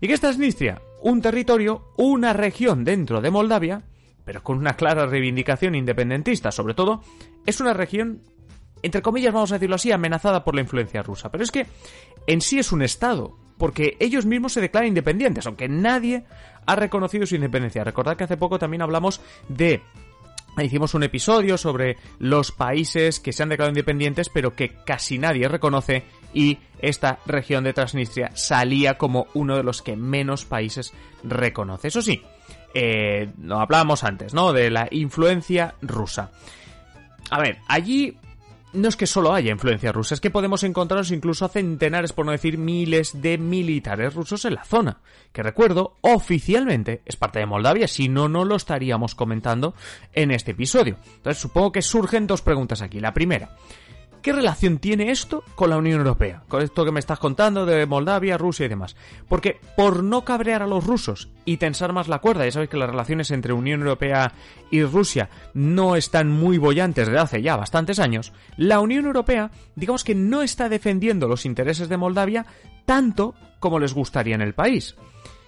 ¿Y 0.01 0.09
qué 0.09 0.15
es 0.15 0.21
Transnistria? 0.21 0.83
Un 1.01 1.23
territorio, 1.23 1.93
una 1.97 2.33
región 2.33 2.83
dentro 2.83 3.21
de 3.21 3.31
Moldavia, 3.31 3.83
pero 4.25 4.43
con 4.43 4.59
una 4.59 4.75
clara 4.75 5.07
reivindicación 5.07 5.77
independentista. 5.77 6.51
Sobre 6.51 6.75
todo, 6.75 7.05
es 7.47 7.61
una 7.61 7.73
región, 7.73 8.25
entre 8.83 9.01
comillas, 9.01 9.33
vamos 9.33 9.53
a 9.53 9.61
decirlo 9.61 9.77
así, 9.77 9.93
amenazada 9.93 10.43
por 10.43 10.57
la 10.57 10.63
influencia 10.63 11.05
rusa. 11.05 11.31
Pero 11.31 11.45
es 11.45 11.53
que 11.53 11.69
en 12.27 12.41
sí 12.41 12.59
es 12.59 12.73
un 12.73 12.83
Estado, 12.83 13.39
porque 13.59 13.97
ellos 14.01 14.25
mismos 14.25 14.53
se 14.53 14.61
declaran 14.61 14.89
independientes, 14.89 15.47
aunque 15.47 15.69
nadie 15.69 16.25
ha 16.69 16.77
reconocido 16.77 17.27
su 17.27 17.35
independencia. 17.35 17.83
Recordad 17.83 18.17
que 18.17 18.25
hace 18.25 18.37
poco 18.37 18.59
también 18.59 18.83
hablamos 18.83 19.21
de 19.49 19.83
Hicimos 20.63 20.95
un 20.95 21.05
episodio 21.05 21.57
sobre 21.57 21.97
los 22.19 22.51
países 22.51 23.21
que 23.21 23.33
se 23.33 23.45
han 23.45 23.49
declarado 23.49 23.71
independientes 23.71 24.29
pero 24.29 24.55
que 24.55 24.71
casi 24.85 25.17
nadie 25.17 25.47
reconoce 25.47 26.03
y 26.35 26.59
esta 26.81 27.21
región 27.27 27.63
de 27.63 27.73
Transnistria 27.73 28.33
salía 28.35 28.99
como 28.99 29.29
uno 29.35 29.57
de 29.57 29.63
los 29.63 29.83
que 29.83 29.95
menos 29.95 30.45
países 30.45 30.93
reconoce. 31.23 31.89
Eso 31.89 32.03
sí, 32.03 32.23
eh, 32.75 33.31
lo 33.41 33.61
hablábamos 33.61 34.03
antes, 34.03 34.35
¿no? 34.35 34.53
De 34.53 34.69
la 34.69 34.89
influencia 34.91 35.77
rusa. 35.81 36.33
A 37.31 37.39
ver, 37.39 37.59
allí 37.69 38.17
no 38.73 38.89
es 38.89 38.97
que 38.97 39.07
solo 39.07 39.33
haya 39.33 39.53
influencia 39.53 39.93
rusa, 39.93 40.15
es 40.15 40.21
que 40.21 40.31
podemos 40.31 40.63
encontrarnos 40.63 41.11
incluso 41.11 41.45
a 41.45 41.49
centenares, 41.49 42.13
por 42.13 42.27
no 42.27 42.33
decir 42.33 42.59
miles, 42.59 43.21
de 43.21 43.39
militares 43.39 44.15
rusos 44.15 44.45
en 44.45 44.55
la 44.55 44.65
zona, 44.65 45.01
que 45.33 45.43
recuerdo, 45.43 45.97
oficialmente 46.01 47.03
es 47.07 47.17
parte 47.17 47.39
de 47.39 47.47
Moldavia, 47.47 47.89
si 47.89 48.09
no, 48.09 48.29
no 48.29 48.45
lo 48.45 48.57
estaríamos 48.57 49.15
comentando 49.15 49.75
en 50.13 50.31
este 50.31 50.53
episodio. 50.53 50.97
Entonces 51.17 51.41
supongo 51.41 51.73
que 51.73 51.83
surgen 51.83 52.27
dos 52.27 52.43
preguntas 52.43 52.83
aquí. 52.83 53.01
La 53.01 53.15
primera, 53.15 53.57
¿Qué 54.23 54.33
relación 54.33 54.79
tiene 54.79 55.11
esto 55.11 55.45
con 55.55 55.71
la 55.71 55.77
Unión 55.77 55.99
Europea? 56.01 56.43
Con 56.49 56.63
esto 56.63 56.85
que 56.85 56.93
me 56.93 57.01
estás 57.01 57.19
contando 57.19 57.65
de 57.65 57.87
Moldavia, 57.87 58.37
Rusia 58.37 58.67
y 58.67 58.69
demás. 58.69 58.97
Porque 59.29 59.61
por 59.77 60.03
no 60.03 60.25
cabrear 60.25 60.63
a 60.63 60.67
los 60.67 60.85
rusos 60.85 61.31
y 61.45 61.59
tensar 61.59 61.93
más 61.93 62.09
la 62.09 62.19
cuerda, 62.19 62.45
ya 62.45 62.53
sabéis 62.53 62.71
que 62.71 62.77
las 62.77 62.91
relaciones 62.91 63.31
entre 63.31 63.53
Unión 63.53 63.81
Europea 63.81 64.33
y 64.71 64.83
Rusia 64.83 65.31
no 65.55 65.97
están 65.97 66.29
muy 66.31 66.59
bollantes 66.59 67.07
desde 67.07 67.21
hace 67.21 67.43
ya 67.43 67.57
bastantes 67.57 67.99
años, 67.99 68.33
la 68.57 68.81
Unión 68.81 69.07
Europea, 69.07 69.51
digamos 69.77 70.05
que 70.05 70.15
no 70.15 70.43
está 70.43 70.69
defendiendo 70.69 71.29
los 71.29 71.47
intereses 71.47 71.89
de 71.89 71.97
Moldavia 71.97 72.47
tanto 72.85 73.35
como 73.61 73.79
les 73.79 73.95
gustaría 73.95 74.35
en 74.35 74.43
el 74.43 74.55
país. 74.55 74.97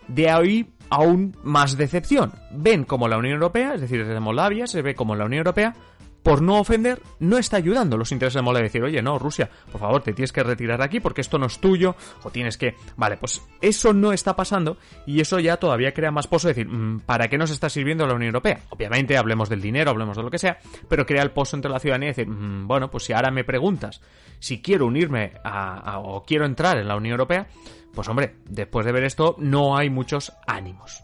De 0.09 0.31
ahí 0.31 0.73
aún 0.91 1.37
más 1.43 1.77
decepción. 1.77 2.33
Ven 2.51 2.85
como 2.85 3.09
la 3.09 3.17
Unión 3.17 3.35
Europea, 3.35 3.75
es 3.75 3.81
decir, 3.81 4.05
desde 4.05 4.21
Moldavia 4.21 4.67
se 4.67 4.83
ve 4.83 4.95
como 4.95 5.15
la 5.15 5.25
Unión 5.25 5.39
Europea, 5.39 5.75
por 6.23 6.43
no 6.43 6.59
ofender, 6.59 7.01
no 7.19 7.39
está 7.39 7.57
ayudando 7.57 7.97
los 7.97 8.13
intereses 8.13 8.35
de 8.35 8.43
Moldavia. 8.43 8.69
Decir, 8.69 8.83
oye, 8.83 9.03
no, 9.03 9.19
Rusia, 9.19 9.51
por 9.71 9.81
favor, 9.81 10.03
te 10.03 10.13
tienes 10.13 10.33
que 10.33 10.43
retirar 10.43 10.83
aquí 10.83 11.01
porque 11.01 11.21
esto 11.21 11.39
no 11.39 11.47
es 11.47 11.59
tuyo, 11.59 11.97
o 12.23 12.31
tienes 12.31 12.57
que. 12.57 12.75
Vale, 12.97 13.17
pues 13.17 13.43
eso 13.61 13.93
no 13.93 14.13
está 14.13 14.37
pasando 14.37 14.77
y 15.07 15.21
eso 15.21 15.39
ya 15.39 15.57
todavía 15.57 15.93
crea 15.93 16.11
más 16.11 16.27
pozo. 16.27 16.49
Decir, 16.49 16.69
mm, 16.69 17.01
¿para 17.01 17.29
qué 17.29 17.39
nos 17.39 17.51
está 17.51 17.69
sirviendo 17.69 18.07
la 18.07 18.15
Unión 18.15 18.29
Europea? 18.29 18.61
Obviamente, 18.71 19.17
hablemos 19.17 19.49
del 19.49 19.61
dinero, 19.61 19.91
hablemos 19.91 20.17
de 20.17 20.23
lo 20.23 20.31
que 20.31 20.39
sea, 20.39 20.59
pero 20.89 21.07
crea 21.07 21.23
el 21.23 21.31
pozo 21.31 21.57
entre 21.57 21.71
la 21.71 21.81
ciudadanía 21.81 22.09
y 22.09 22.13
decir, 22.13 22.29
mm, 22.29 22.67
bueno, 22.67 22.91
pues 22.91 23.05
si 23.05 23.13
ahora 23.13 23.31
me 23.31 23.45
preguntas 23.45 24.01
si 24.41 24.61
quiero 24.61 24.87
unirme 24.87 25.35
a, 25.45 26.01
o 26.01 26.25
quiero 26.25 26.47
entrar 26.47 26.79
en 26.79 26.89
la 26.89 26.97
Unión 26.97 27.13
Europea, 27.13 27.47
pues 27.95 28.09
hombre, 28.09 28.37
después 28.47 28.85
de 28.87 28.93
ver 28.93 29.05
esto, 29.05 29.37
no 29.39 29.77
hay 29.77 29.91
muchos 29.91 30.33
ánimos. 30.47 31.03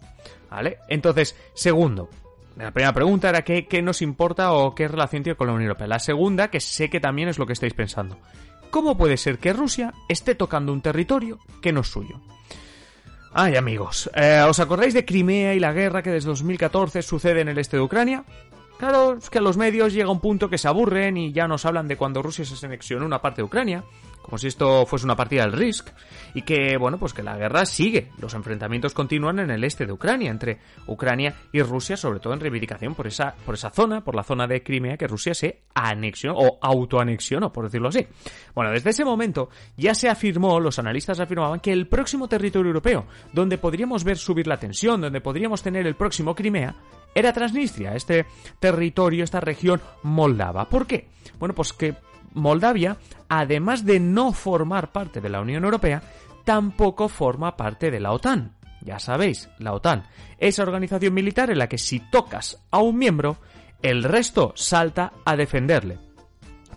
¿Vale? 0.51 0.79
Entonces, 0.89 1.37
segundo, 1.55 2.09
la 2.57 2.71
primera 2.71 2.93
pregunta 2.93 3.29
era 3.29 3.43
qué, 3.43 3.83
nos 3.83 4.01
importa 4.01 4.53
o 4.53 4.75
qué 4.75 4.89
relación 4.89 5.23
tiene 5.23 5.37
con 5.37 5.47
la 5.47 5.53
Unión 5.53 5.69
Europea. 5.69 5.87
La 5.87 5.99
segunda, 5.99 6.49
que 6.49 6.61
sé 6.61 6.89
que 6.89 7.01
también 7.01 7.29
es 7.29 7.39
lo 7.39 7.47
que 7.47 7.53
estáis 7.53 7.75
pensando. 7.75 8.19
¿Cómo 8.71 8.97
puede 8.97 9.17
ser 9.17 9.39
que 9.39 9.53
Rusia 9.53 9.93
esté 10.09 10.35
tocando 10.35 10.73
un 10.73 10.81
territorio 10.81 11.39
que 11.61 11.73
no 11.73 11.81
es 11.81 11.89
suyo? 11.89 12.21
Ay, 13.33 13.57
amigos, 13.57 14.11
eh, 14.15 14.43
¿os 14.49 14.59
acordáis 14.61 14.95
de 14.95 15.05
Crimea 15.05 15.55
y 15.55 15.61
la 15.61 15.75
guerra 15.75 16.03
que 16.03 16.11
desde 16.11 16.31
2014 16.31 17.03
sucede 17.03 17.43
en 17.43 17.49
el 17.49 17.59
este 17.59 17.77
de 17.77 17.83
Ucrania? 17.83 18.25
Claro, 18.79 19.15
es 19.15 19.29
que 19.29 19.39
a 19.39 19.43
los 19.43 19.59
medios 19.59 19.93
llega 19.93 20.11
un 20.11 20.21
punto 20.21 20.49
que 20.49 20.59
se 20.59 20.69
aburren 20.69 21.17
y 21.17 21.33
ya 21.33 21.47
nos 21.47 21.67
hablan 21.67 21.89
de 21.89 21.97
cuando 21.97 22.23
Rusia 22.23 22.45
se 22.45 22.67
anexionó 22.67 23.05
una 23.05 23.21
parte 23.21 23.43
de 23.43 23.45
Ucrania, 23.45 23.85
como 24.27 24.39
si 24.39 24.49
esto 24.49 24.85
fuese 24.87 25.07
una 25.07 25.15
partida 25.15 25.43
del 25.43 25.53
Risk, 25.53 25.89
y 26.35 26.43
que, 26.43 26.77
bueno, 26.77 26.99
pues 26.99 27.15
que 27.15 27.23
la 27.23 27.37
guerra 27.37 27.65
sigue, 27.65 28.11
los 28.19 28.35
enfrentamientos 28.35 28.93
continúan 28.93 29.39
en 29.39 29.53
el 29.53 29.63
este 29.63 29.87
de 29.87 29.93
Ucrania, 29.93 30.33
entre 30.33 30.59
Ucrania 30.89 31.33
y 31.53 31.63
Rusia, 31.63 31.97
sobre 31.97 32.19
todo 32.19 32.35
en 32.35 32.41
reivindicación 32.41 32.97
por 32.97 33.07
esa, 33.07 33.37
por 33.47 33.55
esa 33.55 33.71
zona, 33.71 34.03
por 34.03 34.17
la 34.17 34.25
zona 34.25 34.49
de 34.49 34.65
Crimea 34.65 34.97
que 34.97 35.07
Rusia 35.07 35.33
se 35.33 35.63
anexionó, 35.75 36.37
o 36.39 36.59
autoanexionó, 36.61 37.53
por 37.53 37.67
decirlo 37.67 37.89
así. 37.89 38.05
Bueno, 38.53 38.73
desde 38.73 38.91
ese 38.91 39.05
momento 39.05 39.49
ya 39.77 39.95
se 39.95 40.09
afirmó, 40.09 40.59
los 40.59 40.81
analistas 40.81 41.21
afirmaban, 41.21 41.61
que 41.61 41.73
el 41.73 41.87
próximo 41.87 42.27
territorio 42.27 42.71
europeo, 42.71 43.07
donde 43.33 43.59
podríamos 43.59 44.03
ver 44.03 44.19
subir 44.19 44.49
la 44.49 44.59
tensión, 44.59 45.01
donde 45.01 45.21
podríamos 45.21 45.63
tener 45.63 45.87
el 45.87 45.95
próximo 45.95 46.35
Crimea, 46.35 46.75
era 47.15 47.33
Transnistria, 47.33 47.95
este 47.95 48.27
territorio, 48.59 49.25
esta 49.25 49.41
región 49.41 49.81
moldava. 50.03 50.69
¿Por 50.69 50.87
qué? 50.87 51.09
Bueno, 51.39 51.55
pues 51.55 51.73
que 51.73 51.95
Moldavia, 52.35 52.97
además 53.29 53.85
de 53.85 54.01
no 54.01 54.33
formar 54.33 54.93
parte 54.93 55.21
de 55.21 55.29
la 55.29 55.41
Unión 55.41 55.65
Europea, 55.65 56.03
tampoco 56.45 57.09
forma 57.09 57.57
parte 57.57 57.91
de 57.91 58.01
la 58.01 58.13
OTAN. 58.13 58.57
Ya 58.83 58.99
sabéis, 58.99 59.49
la 59.59 59.73
OTAN, 59.73 60.05
esa 60.39 60.63
organización 60.63 61.13
militar 61.13 61.51
en 61.51 61.59
la 61.59 61.69
que 61.69 61.79
si 61.79 61.99
tocas 61.99 62.63
a 62.71 62.79
un 62.79 62.99
miembro, 62.99 63.39
el 63.83 64.05
resto 64.05 64.53
salta 64.55 65.13
a 65.25 65.37
defenderle. 65.37 65.99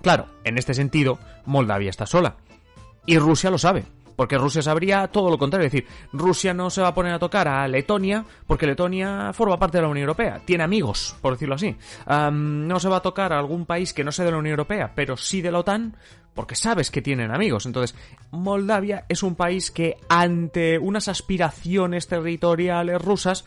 Claro, 0.02 0.28
en 0.44 0.58
este 0.58 0.74
sentido, 0.74 1.20
Moldavia 1.46 1.90
está 1.90 2.06
sola. 2.06 2.38
Y 3.06 3.18
Rusia 3.18 3.50
lo 3.50 3.58
sabe. 3.58 3.86
Porque 4.20 4.38
Rusia 4.38 4.62
sabría 4.62 5.08
todo 5.08 5.30
lo 5.30 5.38
contrario. 5.38 5.68
Es 5.68 5.72
decir, 5.72 5.88
Rusia 6.12 6.54
no 6.54 6.70
se 6.70 6.82
va 6.82 6.90
a 6.90 6.94
poner 6.94 7.14
a 7.14 7.20
tocar 7.20 7.48
a 7.48 7.66
Letonia 7.70 8.26
porque 8.46 8.68
Letonia 8.68 9.32
forma 9.32 9.58
parte 9.58 9.78
de 9.78 9.84
la 9.84 9.88
Unión 9.88 10.04
Europea. 10.04 10.42
Tiene 10.44 10.66
amigos, 10.66 11.16
por 11.22 11.32
decirlo 11.32 11.56
así. 11.56 11.74
no 12.06 12.80
se 12.82 12.90
va 12.90 12.98
a 12.98 13.02
tocar 13.02 13.32
a 13.32 13.40
algún 13.40 13.66
país 13.66 13.94
que 13.94 14.04
no 14.04 14.12
sea 14.12 14.26
de 14.26 14.32
la 14.32 14.40
Unión 14.40 14.52
Europea, 14.52 14.92
pero 14.94 15.16
sí 15.16 15.42
de 15.42 15.54
la 15.54 15.60
OTAN 15.60 15.96
porque 16.34 16.56
sabes 16.56 16.92
que 16.92 17.02
tienen 17.02 17.32
amigos. 17.32 17.66
Entonces, 17.66 17.96
Moldavia 18.32 19.06
es 19.08 19.24
un 19.24 19.36
país 19.36 19.72
que 19.72 19.96
ante 20.10 20.78
unas 20.78 21.08
aspiraciones 21.08 22.10
territoriales 22.10 23.02
rusas, 23.02 23.46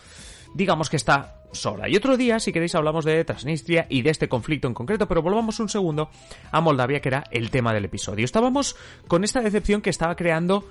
digamos 0.54 0.90
que 0.90 0.96
está 0.96 1.42
sola. 1.52 1.88
Y 1.88 1.96
otro 1.96 2.16
día, 2.16 2.40
si 2.40 2.52
queréis, 2.52 2.74
hablamos 2.74 3.04
de 3.04 3.24
Transnistria 3.24 3.86
y 3.88 4.02
de 4.02 4.10
este 4.10 4.28
conflicto 4.28 4.68
en 4.68 4.74
concreto, 4.74 5.06
pero 5.06 5.22
volvamos 5.22 5.60
un 5.60 5.68
segundo 5.68 6.10
a 6.50 6.60
Moldavia, 6.60 7.00
que 7.00 7.08
era 7.08 7.24
el 7.30 7.50
tema 7.50 7.72
del 7.72 7.84
episodio. 7.84 8.24
Estábamos 8.24 8.76
con 9.06 9.24
esta 9.24 9.40
decepción 9.40 9.82
que 9.82 9.90
estaba 9.90 10.16
creando 10.16 10.66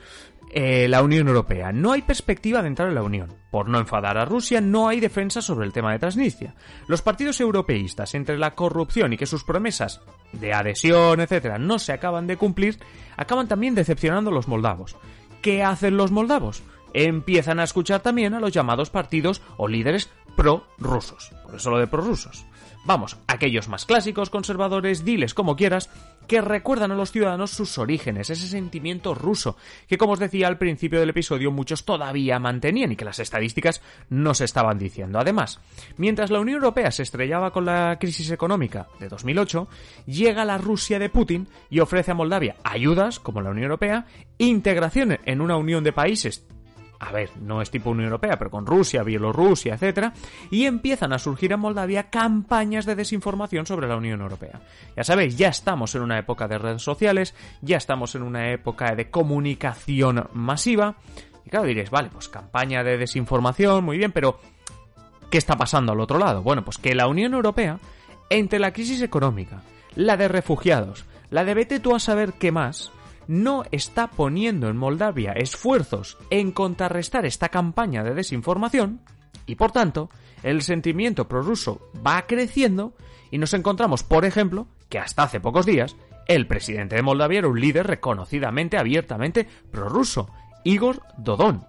eh, 0.54 0.88
la 0.88 1.02
Unión 1.02 1.28
Europea. 1.28 1.72
No 1.72 1.94
hay 1.94 2.02
perspectiva 2.02 2.62
de 2.62 2.68
entrar 2.68 2.90
en 2.90 2.96
la 2.96 3.04
Unión. 3.04 3.34
Por 3.52 3.70
no 3.70 3.80
enfadar 3.80 4.18
a 4.18 4.26
Rusia, 4.26 4.60
no 4.60 4.88
hay 4.88 5.00
defensa 5.00 5.42
sobre 5.42 5.66
el 5.66 5.74
tema 5.74 5.92
de 5.92 6.00
Transnistria. 6.00 6.56
Los 6.88 7.02
partidos 7.02 7.40
europeístas, 7.40 8.16
entre 8.16 8.38
la 8.38 8.56
corrupción 8.56 9.14
y 9.14 9.18
que 9.18 9.26
sus 9.26 9.44
promesas 9.44 10.02
de 10.34 10.54
adhesión, 10.54 11.20
etcétera, 11.20 11.58
no 11.58 11.80
se 11.80 11.94
acaban 11.94 12.28
de 12.28 12.38
cumplir, 12.38 12.80
acaban 13.18 13.48
también 13.48 13.76
decepcionando 13.76 14.30
a 14.30 14.34
los 14.34 14.48
moldavos. 14.48 14.96
¿Qué 15.42 15.64
hacen 15.64 15.98
los 15.98 16.12
moldavos? 16.12 16.64
Empiezan 16.94 17.60
a 17.60 17.64
escuchar 17.64 18.02
también 18.02 18.34
a 18.34 18.40
los 18.40 18.52
llamados 18.52 18.90
partidos 18.90 19.42
o 19.58 19.68
líderes 19.68 20.10
pro-rusos. 20.36 21.32
Por 21.44 21.56
eso 21.56 21.70
lo 21.70 21.80
de 21.80 21.88
pro-rusos. 21.88 22.46
Vamos, 22.84 23.18
aquellos 23.28 23.68
más 23.68 23.86
clásicos, 23.86 24.32
conservadores, 24.32 25.06
diles 25.06 25.36
como 25.36 25.56
quieras, 25.56 25.92
que 26.28 26.42
recuerdan 26.42 26.92
a 26.92 26.96
los 26.96 27.12
ciudadanos 27.12 27.52
sus 27.52 27.78
orígenes, 27.78 28.32
ese 28.32 28.48
sentimiento 28.48 29.14
ruso, 29.14 29.56
que 29.88 30.00
como 30.00 30.14
os 30.14 30.20
decía 30.20 30.48
al 30.48 30.58
principio 30.58 31.00
del 31.00 31.10
episodio 31.10 31.52
muchos 31.52 31.86
todavía 31.86 32.40
mantenían 32.40 32.92
y 32.92 32.96
que 32.96 33.06
las 33.06 33.20
estadísticas 33.20 33.82
no 34.10 34.34
se 34.34 34.46
estaban 34.46 34.80
diciendo. 34.80 35.20
Además, 35.20 35.60
mientras 35.98 36.32
la 36.32 36.40
Unión 36.40 36.58
Europea 36.58 36.90
se 36.90 37.04
estrellaba 37.04 37.52
con 37.52 37.66
la 37.66 37.98
crisis 38.00 38.32
económica 38.32 38.88
de 39.00 39.10
2008, 39.10 39.68
llega 40.08 40.46
la 40.46 40.58
Rusia 40.58 40.98
de 40.98 41.10
Putin 41.10 41.48
y 41.70 41.82
ofrece 41.82 42.12
a 42.12 42.16
Moldavia 42.16 42.56
ayudas, 42.64 43.20
como 43.20 43.42
la 43.42 43.52
Unión 43.52 43.66
Europea, 43.66 44.08
integración 44.40 45.20
en 45.26 45.42
una 45.42 45.56
unión 45.56 45.84
de 45.84 45.94
países 45.94 46.48
a 47.02 47.12
ver, 47.12 47.32
no 47.42 47.64
es 47.64 47.72
tipo 47.72 47.90
Unión 47.90 48.06
Europea, 48.06 48.38
pero 48.38 48.52
con 48.52 48.68
Rusia, 48.68 49.02
Bielorrusia, 49.02 49.74
etcétera, 49.74 50.14
y 50.52 50.66
empiezan 50.66 51.14
a 51.14 51.18
surgir 51.18 51.52
en 51.52 51.60
Moldavia 51.60 52.12
campañas 52.12 52.86
de 52.86 52.94
desinformación 52.94 53.66
sobre 53.66 53.88
la 53.88 53.98
Unión 53.98 54.22
Europea. 54.22 54.62
Ya 54.96 55.04
sabéis, 55.04 55.36
ya 55.36 55.48
estamos 55.48 55.96
en 55.96 56.04
una 56.04 56.20
época 56.20 56.48
de 56.48 56.60
redes 56.60 56.84
sociales, 56.84 57.34
ya 57.62 57.78
estamos 57.78 58.14
en 58.14 58.22
una 58.22 58.52
época 58.52 58.94
de 58.94 59.10
comunicación 59.10 60.30
masiva, 60.34 60.96
y 61.44 61.50
claro 61.50 61.66
diréis, 61.66 61.90
vale, 61.90 62.10
pues 62.14 62.30
campaña 62.30 62.84
de 62.84 63.00
desinformación, 63.00 63.84
muy 63.84 63.98
bien, 63.98 64.12
pero 64.12 64.40
¿qué 65.32 65.40
está 65.40 65.56
pasando 65.56 65.94
al 65.94 66.02
otro 66.02 66.20
lado? 66.20 66.44
Bueno, 66.44 66.64
pues 66.64 66.78
que 66.78 66.94
la 66.94 67.08
Unión 67.08 67.34
Europea, 67.34 67.80
entre 68.30 68.60
la 68.60 68.74
crisis 68.74 69.02
económica, 69.02 69.64
la 69.96 70.18
de 70.18 70.28
refugiados, 70.28 71.06
la 71.32 71.46
de 71.46 71.56
vete 71.56 71.80
tú 71.80 71.96
a 71.96 72.00
saber 72.00 72.34
qué 72.34 72.52
más, 72.52 72.92
no 73.32 73.64
está 73.72 74.08
poniendo 74.08 74.68
en 74.68 74.76
Moldavia 74.76 75.32
esfuerzos 75.32 76.18
en 76.30 76.52
contrarrestar 76.52 77.26
esta 77.26 77.48
campaña 77.48 78.04
de 78.04 78.14
desinformación 78.14 79.00
y 79.46 79.56
por 79.56 79.72
tanto 79.72 80.10
el 80.44 80.62
sentimiento 80.62 81.30
prorruso 81.30 81.90
va 82.06 82.28
creciendo 82.28 82.94
y 83.32 83.38
nos 83.38 83.54
encontramos, 83.54 84.04
por 84.04 84.26
ejemplo, 84.26 84.68
que 84.90 85.00
hasta 85.00 85.24
hace 85.24 85.40
pocos 85.40 85.66
días 85.66 85.96
el 86.28 86.46
presidente 86.46 86.98
de 86.98 87.04
Moldavia 87.04 87.40
era 87.40 87.48
un 87.48 87.62
líder 87.62 87.88
reconocidamente, 87.88 88.78
abiertamente 88.78 89.48
prorruso, 89.72 90.30
Igor 90.66 91.02
Dodon. 91.18 91.66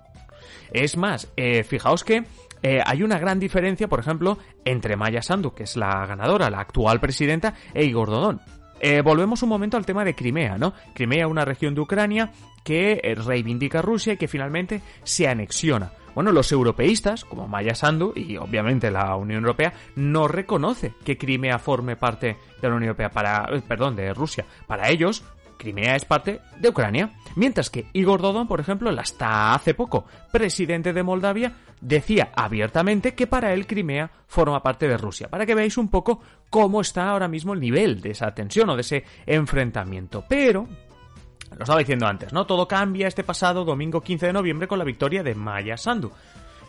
Es 0.73 0.97
más, 0.97 1.33
eh, 1.37 1.62
fijaos 1.62 2.02
que 2.02 2.25
eh, 2.64 2.81
hay 2.85 3.04
una 3.04 3.21
gran 3.21 3.38
diferencia, 3.38 3.87
por 3.87 4.00
ejemplo, 4.00 4.37
entre 4.64 4.97
Maya 4.97 5.23
Sandu, 5.23 5.54
que 5.54 5.62
es 5.62 5.76
la 5.76 6.04
ganadora, 6.07 6.50
la 6.50 6.59
actual 6.59 6.99
presidenta, 6.99 7.54
e 7.73 7.85
Igor 7.85 8.11
Dodon. 8.11 8.40
Eh, 8.84 9.00
volvemos 9.00 9.44
un 9.44 9.48
momento 9.48 9.76
al 9.76 9.86
tema 9.86 10.04
de 10.04 10.16
Crimea, 10.16 10.58
¿no? 10.58 10.74
Crimea, 10.92 11.28
una 11.28 11.44
región 11.44 11.72
de 11.72 11.80
Ucrania 11.80 12.32
que 12.64 13.00
eh, 13.04 13.14
reivindica 13.14 13.80
Rusia 13.80 14.14
y 14.14 14.16
que 14.16 14.26
finalmente 14.26 14.82
se 15.04 15.28
anexiona. 15.28 15.92
Bueno, 16.16 16.32
los 16.32 16.50
europeístas, 16.50 17.24
como 17.24 17.46
Maya 17.46 17.76
Sandu 17.76 18.12
y 18.16 18.36
obviamente 18.36 18.90
la 18.90 19.14
Unión 19.14 19.44
Europea, 19.44 19.72
no 19.94 20.26
reconoce 20.26 20.92
que 21.04 21.16
Crimea 21.16 21.60
forme 21.60 21.94
parte 21.94 22.36
de 22.60 22.68
la 22.68 22.74
Unión 22.74 22.88
Europea 22.88 23.10
para, 23.10 23.46
eh, 23.52 23.62
perdón, 23.66 23.94
de 23.94 24.12
Rusia. 24.12 24.44
Para 24.66 24.90
ellos, 24.90 25.22
Crimea 25.62 25.95
es 25.95 26.04
parte 26.04 26.40
de 26.59 26.69
Ucrania. 26.69 27.11
Mientras 27.37 27.71
que 27.71 27.87
Igor 27.92 28.21
Dodon, 28.21 28.49
por 28.49 28.59
ejemplo, 28.59 28.90
hasta 28.90 29.54
hace 29.54 29.75
poco 29.75 30.07
presidente 30.33 30.92
de 30.92 31.04
Moldavia, 31.04 31.52
decía 31.81 32.33
abiertamente 32.35 33.14
que 33.14 33.28
para 33.28 33.52
él 33.52 33.69
Crimea 33.69 34.11
forma 34.26 34.61
parte 34.61 34.88
de 34.88 34.97
Rusia. 34.97 35.28
Para 35.28 35.47
que 35.47 35.54
veáis 35.54 35.78
un 35.78 35.88
poco 35.88 36.21
cómo 36.50 36.81
está 36.81 37.09
ahora 37.09 37.28
mismo 37.28 37.52
el 37.52 37.61
nivel 37.61 38.00
de 38.00 38.11
esa 38.11 38.35
tensión 38.35 38.71
o 38.71 38.75
de 38.75 38.81
ese 38.81 39.04
enfrentamiento. 39.25 40.25
Pero, 40.28 40.66
lo 41.57 41.61
estaba 41.61 41.78
diciendo 41.78 42.09
antes, 42.09 42.33
¿no? 42.33 42.45
Todo 42.45 42.66
cambia 42.66 43.07
este 43.07 43.23
pasado 43.23 43.64
domingo 43.64 44.00
15 44.00 44.26
de 44.26 44.33
noviembre 44.33 44.66
con 44.66 44.81
la 44.81 44.85
victoria 44.85 45.23
de 45.23 45.37
Maya 45.37 45.76
Sandu. 45.76 46.11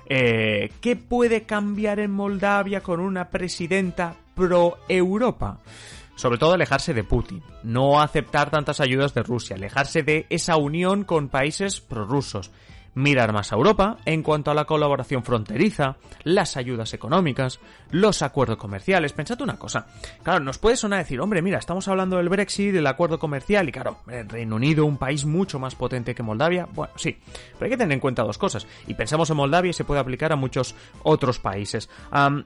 Eh, 0.05 0.71
¿Qué 0.79 0.95
puede 0.97 1.43
cambiar 1.43 1.99
en 1.99 2.11
Moldavia 2.11 2.81
con 2.81 2.99
una 2.99 3.29
presidenta 3.29 4.15
pro-Europa? 4.35 5.57
Sobre 6.15 6.37
todo 6.37 6.53
alejarse 6.53 6.93
de 6.93 7.03
Putin, 7.03 7.43
no 7.63 8.01
aceptar 8.01 8.49
tantas 8.49 8.79
ayudas 8.79 9.13
de 9.13 9.23
Rusia, 9.23 9.55
alejarse 9.55 10.03
de 10.03 10.25
esa 10.29 10.57
unión 10.57 11.03
con 11.03 11.29
países 11.29 11.81
prorrusos, 11.81 12.51
mirar 12.95 13.33
más 13.33 13.51
a 13.51 13.55
Europa 13.55 13.97
en 14.05 14.23
cuanto 14.23 14.51
a 14.51 14.53
la 14.53 14.65
colaboración 14.65 15.23
fronteriza, 15.23 15.97
las 16.23 16.57
ayudas 16.57 16.93
económicas, 16.93 17.59
los 17.93 18.21
acuerdos 18.23 18.57
comerciales. 18.57 19.13
Pensad 19.13 19.39
una 19.41 19.55
cosa, 19.55 19.85
claro, 20.23 20.43
nos 20.43 20.57
puede 20.57 20.75
sonar 20.75 20.99
decir, 20.99 21.21
hombre, 21.21 21.41
mira, 21.41 21.59
estamos 21.59 21.87
hablando 21.87 22.17
del 22.17 22.27
Brexit, 22.27 22.73
del 22.73 22.87
acuerdo 22.87 23.19
comercial, 23.19 23.69
y 23.69 23.71
claro, 23.71 23.99
el 24.09 24.27
Reino 24.27 24.55
Unido, 24.55 24.85
un 24.85 24.97
país 24.97 25.25
mucho 25.25 25.59
más 25.59 25.75
potente 25.75 26.15
que 26.15 26.23
Moldavia, 26.23 26.67
bueno, 26.73 26.91
sí, 26.97 27.17
pero 27.53 27.65
hay 27.65 27.69
que 27.69 27.77
tener 27.77 27.93
en 27.93 27.99
cuenta 27.99 28.23
dos 28.23 28.37
cosas, 28.37 28.67
y 28.87 28.95
pensamos 28.95 29.29
en 29.29 29.37
Moldavia 29.37 29.69
y 29.69 29.73
se 29.73 29.85
puede 29.85 30.01
aplicar 30.01 30.33
a 30.33 30.35
muchos 30.35 30.75
otros 31.03 31.39
países. 31.39 31.89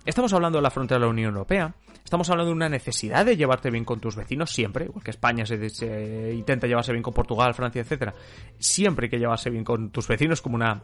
estamos 0.05 0.33
hablando 0.33 0.57
de 0.57 0.63
la 0.63 0.69
frontera 0.69 0.99
de 0.99 1.05
la 1.05 1.11
Unión 1.11 1.29
Europea, 1.29 1.73
Estamos 2.07 2.29
hablando 2.29 2.51
de 2.51 2.55
una 2.55 2.69
necesidad 2.69 3.25
de 3.25 3.35
llevarte 3.35 3.69
bien 3.69 3.83
con 3.83 3.99
tus 3.99 4.15
vecinos 4.15 4.49
siempre, 4.49 4.85
igual 4.85 5.03
que 5.03 5.11
España 5.11 5.45
se, 5.45 6.33
intenta 6.33 6.65
llevarse 6.65 6.93
bien 6.93 7.03
con 7.03 7.13
Portugal, 7.13 7.53
Francia, 7.53 7.81
etcétera. 7.81 8.13
Siempre 8.57 9.07
hay 9.07 9.09
que 9.09 9.19
llevarse 9.19 9.49
bien 9.49 9.65
con 9.65 9.89
tus 9.89 10.07
vecinos 10.07 10.41
como 10.41 10.55
una 10.55 10.83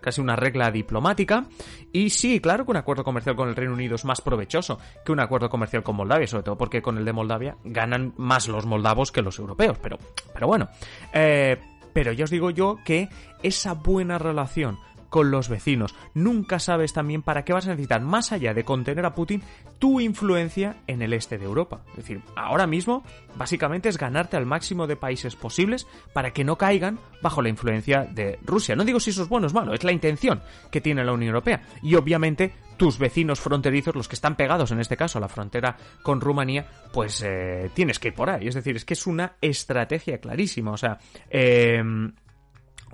casi 0.00 0.20
una 0.20 0.34
regla 0.34 0.72
diplomática. 0.72 1.46
Y 1.92 2.10
sí, 2.10 2.40
claro 2.40 2.64
que 2.64 2.72
un 2.72 2.78
acuerdo 2.78 3.04
comercial 3.04 3.36
con 3.36 3.48
el 3.48 3.54
Reino 3.54 3.74
Unido 3.74 3.95
es 3.96 4.04
más 4.04 4.20
provechoso 4.20 4.78
que 5.04 5.12
un 5.12 5.20
acuerdo 5.20 5.50
comercial 5.50 5.82
con 5.82 5.96
Moldavia, 5.96 6.26
sobre 6.26 6.44
todo 6.44 6.56
porque 6.56 6.80
con 6.80 6.96
el 6.98 7.04
de 7.04 7.12
Moldavia 7.12 7.56
ganan 7.64 8.14
más 8.16 8.48
los 8.48 8.64
moldavos 8.66 9.10
que 9.10 9.22
los 9.22 9.38
europeos. 9.38 9.78
Pero, 9.82 9.98
pero 10.32 10.46
bueno. 10.46 10.68
Eh, 11.12 11.58
pero 11.92 12.12
ya 12.12 12.24
os 12.24 12.30
digo 12.30 12.50
yo 12.50 12.78
que 12.84 13.08
esa 13.42 13.72
buena 13.72 14.18
relación 14.18 14.78
con 15.16 15.30
los 15.30 15.48
vecinos. 15.48 15.94
Nunca 16.12 16.58
sabes 16.58 16.92
también 16.92 17.22
para 17.22 17.42
qué 17.42 17.54
vas 17.54 17.64
a 17.64 17.70
necesitar, 17.70 18.02
más 18.02 18.32
allá 18.32 18.52
de 18.52 18.64
contener 18.64 19.06
a 19.06 19.14
Putin, 19.14 19.42
tu 19.78 19.98
influencia 19.98 20.76
en 20.86 21.00
el 21.00 21.14
este 21.14 21.38
de 21.38 21.46
Europa. 21.46 21.80
Es 21.92 21.96
decir, 21.96 22.20
ahora 22.36 22.66
mismo, 22.66 23.02
básicamente 23.34 23.88
es 23.88 23.96
ganarte 23.96 24.36
al 24.36 24.44
máximo 24.44 24.86
de 24.86 24.96
países 24.96 25.34
posibles 25.34 25.86
para 26.12 26.34
que 26.34 26.44
no 26.44 26.58
caigan 26.58 26.98
bajo 27.22 27.40
la 27.40 27.48
influencia 27.48 28.04
de 28.04 28.38
Rusia. 28.44 28.76
No 28.76 28.84
digo 28.84 29.00
si 29.00 29.08
eso 29.08 29.22
es 29.22 29.28
bueno 29.30 29.46
o 29.46 29.48
es 29.48 29.54
malo, 29.54 29.72
es 29.72 29.84
la 29.84 29.92
intención 29.92 30.42
que 30.70 30.82
tiene 30.82 31.02
la 31.02 31.14
Unión 31.14 31.30
Europea. 31.30 31.62
Y 31.82 31.94
obviamente 31.94 32.52
tus 32.76 32.98
vecinos 32.98 33.40
fronterizos, 33.40 33.94
los 33.94 34.08
que 34.08 34.16
están 34.16 34.36
pegados 34.36 34.70
en 34.70 34.80
este 34.80 34.98
caso 34.98 35.16
a 35.16 35.22
la 35.22 35.28
frontera 35.28 35.78
con 36.02 36.20
Rumanía, 36.20 36.66
pues 36.92 37.22
eh, 37.24 37.70
tienes 37.72 37.98
que 37.98 38.08
ir 38.08 38.14
por 38.14 38.28
ahí. 38.28 38.48
Es 38.48 38.54
decir, 38.54 38.76
es 38.76 38.84
que 38.84 38.92
es 38.92 39.06
una 39.06 39.36
estrategia 39.40 40.18
clarísima. 40.20 40.72
O 40.72 40.76
sea, 40.76 40.98
eh, 41.30 41.82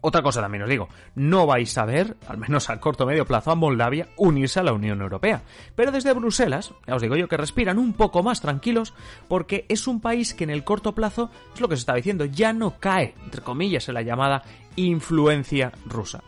otra 0.03 0.23
cosa 0.23 0.41
también 0.41 0.65
os 0.65 0.69
digo, 0.69 0.89
no 1.15 1.47
vais 1.47 1.79
a 1.79 1.85
ver, 1.85 2.17
al 2.29 2.37
menos 2.37 2.69
a 2.69 2.79
corto 2.81 3.05
o 3.05 3.07
medio 3.07 3.25
plazo, 3.25 3.53
a 3.53 3.55
Moldavia 3.55 4.09
unirse 4.17 4.61
a 4.61 4.65
la 4.65 4.73
Unión 4.73 5.01
Europea. 5.01 5.43
Pero 5.77 5.93
desde 5.93 6.13
Bruselas, 6.13 6.75
ya 6.87 6.97
os 6.97 7.03
digo 7.03 7.17
yo 7.17 7.29
que 7.29 7.37
respiran 7.37 7.79
un 7.79 7.93
poco 7.95 8.23
más 8.23 8.41
tranquilos 8.41 8.95
porque 9.29 9.65
es 9.69 9.87
un 9.87 10.01
país 10.01 10.35
que 10.35 10.45
en 10.45 10.51
el 10.51 10.65
corto 10.65 10.93
plazo, 10.93 11.31
es 11.55 11.61
lo 11.61 11.69
que 11.69 11.77
se 11.77 11.81
está 11.81 11.95
diciendo, 11.95 12.25
ya 12.25 12.53
no 12.53 12.79
cae, 12.81 13.15
entre 13.25 13.43
comillas, 13.43 13.89
en 13.89 13.95
la 13.95 14.03
llamada 14.03 14.43
influencia 14.77 15.73
rusa. 15.87 16.23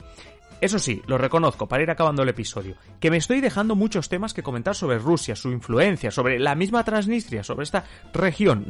Eso 0.64 0.78
sí, 0.78 1.02
lo 1.06 1.18
reconozco 1.18 1.68
para 1.68 1.82
ir 1.82 1.90
acabando 1.90 2.22
el 2.22 2.30
episodio, 2.30 2.76
que 2.98 3.10
me 3.10 3.18
estoy 3.18 3.42
dejando 3.42 3.76
muchos 3.76 4.08
temas 4.08 4.32
que 4.32 4.42
comentar 4.42 4.74
sobre 4.74 4.98
Rusia, 4.98 5.36
su 5.36 5.50
influencia, 5.50 6.10
sobre 6.10 6.38
la 6.38 6.54
misma 6.54 6.82
Transnistria, 6.82 7.44
sobre 7.44 7.64
esta 7.64 7.84
región, 8.14 8.64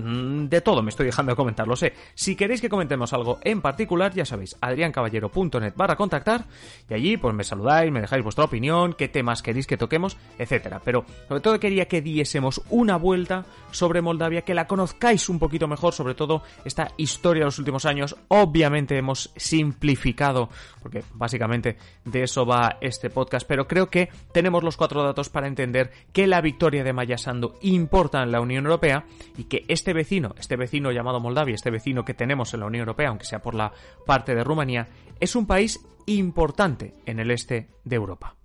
mm, 0.44 0.48
de 0.48 0.61
todo 0.61 0.83
me 0.83 0.90
estoy 0.90 1.07
dejando 1.07 1.30
de 1.30 1.37
comentar, 1.37 1.68
lo 1.68 1.76
sé. 1.76 1.92
Si 2.16 2.35
queréis 2.35 2.61
que 2.61 2.68
comentemos 2.68 3.12
algo 3.12 3.38
en 3.42 3.61
particular, 3.61 4.12
ya 4.12 4.24
sabéis, 4.24 4.57
adriancaballero.net 4.61 5.74
barra 5.76 5.94
contactar, 5.94 6.46
y 6.90 6.94
allí 6.94 7.16
pues 7.16 7.33
me 7.33 7.44
saludáis, 7.44 7.92
me 7.92 8.00
dejáis 8.00 8.24
vuestra 8.24 8.42
opinión, 8.42 8.94
qué 8.94 9.07
temas 9.07 9.40
queréis 9.40 9.68
que 9.68 9.76
toquemos, 9.76 10.16
etcétera. 10.37 10.83
Pero 10.85 11.04
sobre 11.28 11.42
todo 11.42 11.61
quería 11.61 11.87
que 11.87 12.02
diésemos 12.02 12.61
una 12.70 12.96
vuelta 12.96 13.46
sobre 13.70 14.02
Moldavia, 14.02 14.42
que 14.42 14.54
la 14.54 14.66
conozcáis 14.66 15.28
un 15.28 15.38
poquito 15.38 15.68
mejor, 15.68 15.94
sobre 15.94 16.16
todo 16.16 16.42
esta 16.64 16.90
historia 16.96 17.42
de 17.42 17.46
los 17.46 17.61
últimos 17.61 17.85
años. 17.87 18.16
Obviamente 18.26 18.98
hemos 18.98 19.33
simplificado, 19.37 20.48
porque 20.83 21.04
básicamente 21.14 21.76
de 22.05 22.23
eso 22.23 22.47
va 22.47 22.79
este 22.81 23.11
podcast, 23.11 23.47
pero 23.47 23.66
creo 23.66 23.88
que 23.88 24.09
tenemos 24.33 24.62
los 24.62 24.77
cuatro 24.77 25.03
datos 25.03 25.29
para 25.29 25.47
entender 25.47 25.90
que 26.12 26.27
la 26.27 26.40
victoria 26.40 26.85
de 26.85 26.92
Maya 26.92 27.18
Sandu 27.18 27.55
importa 27.62 28.23
en 28.23 28.33
la 28.33 28.40
Unión 28.40 28.64
Europea 28.64 29.05
y 29.37 29.44
que 29.44 29.64
este 29.68 29.92
vecino, 29.92 30.35
este 30.38 30.57
vecino 30.57 30.92
llamado 30.92 31.20
Moldavia, 31.20 31.55
este 31.55 31.70
vecino 31.70 32.05
que 32.05 32.14
tenemos 32.14 32.55
en 32.55 32.61
la 32.61 32.66
Unión 32.66 32.81
Europea, 32.81 33.09
aunque 33.09 33.25
sea 33.27 33.40
por 33.40 33.55
la 33.55 33.73
parte 34.07 34.35
de 34.35 34.44
Rumanía, 34.44 34.88
es 35.20 35.37
un 35.37 35.47
país 35.47 35.81
importante 36.07 36.94
en 37.07 37.20
el 37.20 37.31
este 37.31 37.68
de 37.85 37.97
Europa. 37.97 38.37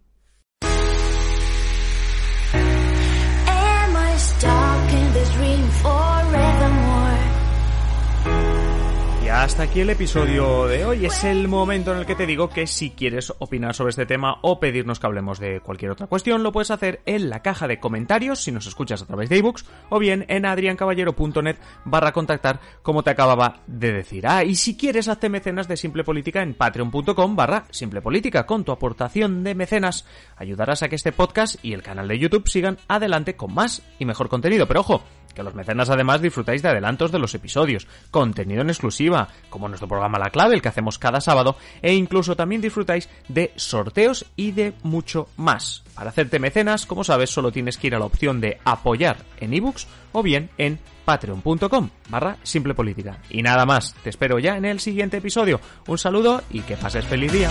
Hasta 9.32 9.64
aquí 9.64 9.82
el 9.82 9.90
episodio 9.92 10.66
de 10.68 10.86
hoy. 10.86 11.06
Es 11.06 11.24
el 11.24 11.48
momento 11.48 11.92
en 11.92 12.00
el 12.00 12.06
que 12.06 12.16
te 12.16 12.26
digo 12.26 12.50
que 12.50 12.66
si 12.66 12.92
quieres 12.92 13.32
opinar 13.38 13.76
sobre 13.76 13.92
este 13.92 14.06
tema 14.06 14.40
o 14.42 14.60
pedirnos 14.60 15.00
que 15.00 15.06
hablemos 15.06 15.40
de 15.40 15.62
cualquier 15.62 15.92
otra 15.92 16.08
cuestión, 16.08 16.42
lo 16.42 16.52
puedes 16.52 16.72
hacer 16.72 17.02
en 17.06 17.30
la 17.30 17.42
caja 17.42 17.68
de 17.68 17.80
comentarios 17.80 18.42
si 18.42 18.52
nos 18.52 18.66
escuchas 18.66 19.02
a 19.02 19.06
través 19.06 19.30
de 19.30 19.38
ebooks 19.38 19.66
o 19.90 20.00
bien 20.00 20.26
en 20.30 20.46
adriancaballero.net 20.46 21.58
barra 21.86 22.12
contactar 22.12 22.60
como 22.82 23.04
te 23.04 23.12
acababa 23.12 23.62
de 23.68 23.92
decir. 23.92 24.26
Ah, 24.28 24.44
y 24.44 24.56
si 24.56 24.76
quieres 24.76 25.08
hazte 25.08 25.30
mecenas 25.30 25.68
de 25.68 25.78
Simple 25.78 26.04
Política 26.04 26.42
en 26.42 26.56
patreon.com 26.56 27.36
barra 27.36 27.66
Simple 27.70 28.02
Política. 28.02 28.46
Con 28.46 28.64
tu 28.64 28.72
aportación 28.72 29.44
de 29.44 29.54
mecenas 29.54 30.06
ayudarás 30.38 30.82
a 30.82 30.90
que 30.90 30.96
este 30.96 31.12
podcast 31.12 31.64
y 31.64 31.74
el 31.74 31.84
canal 31.84 32.08
de 32.08 32.18
YouTube 32.18 32.48
sigan 32.48 32.78
adelante 32.88 33.36
con 33.36 33.54
más 33.54 33.84
y 34.00 34.06
mejor 34.06 34.28
contenido. 34.28 34.68
Pero 34.68 34.80
ojo, 34.80 35.04
que 35.40 35.44
los 35.44 35.56
mecenas 35.56 35.90
además 35.90 36.22
disfrutáis 36.22 36.62
de 36.62 36.68
adelantos 36.68 37.14
de 37.14 37.20
los 37.20 37.34
episodios, 37.34 37.88
contenido 38.12 38.62
en 38.62 38.70
exclusiva, 38.70 39.30
como 39.50 39.70
nuestro 39.70 39.88
programa 39.88 40.20
La 40.20 40.32
Clave, 40.32 40.54
el 40.54 40.62
que 40.62 40.68
hacemos 40.68 41.00
cada 41.00 41.22
sábado, 41.22 41.56
e 41.82 41.94
incluso 41.94 42.36
también 42.36 42.60
disfrutáis 42.60 43.08
de 43.30 43.54
sorteos 43.56 44.26
y 44.36 44.52
de 44.52 44.74
mucho 44.84 45.30
más. 45.38 45.84
Para 45.96 46.10
hacerte 46.10 46.40
mecenas, 46.40 46.86
como 46.86 47.06
sabes, 47.06 47.30
solo 47.30 47.54
tienes 47.54 47.78
que 47.78 47.88
ir 47.88 47.96
a 47.96 48.00
la 48.00 48.06
opción 48.06 48.42
de 48.42 48.60
apoyar 48.66 49.18
en 49.40 49.54
ebooks 49.54 49.88
o 50.12 50.22
bien 50.22 50.50
en 50.58 50.78
patreon.com 51.06 51.90
barra 52.10 52.36
simple 52.44 52.74
política. 52.74 53.20
Y 53.30 53.42
nada 53.42 53.66
más, 53.66 53.96
te 54.04 54.10
espero 54.10 54.40
ya 54.40 54.58
en 54.58 54.66
el 54.66 54.82
siguiente 54.82 55.18
episodio. 55.18 55.62
Un 55.88 55.98
saludo 55.98 56.44
y 56.50 56.64
que 56.64 56.76
pases 56.76 57.06
feliz 57.06 57.32
día. 57.32 57.50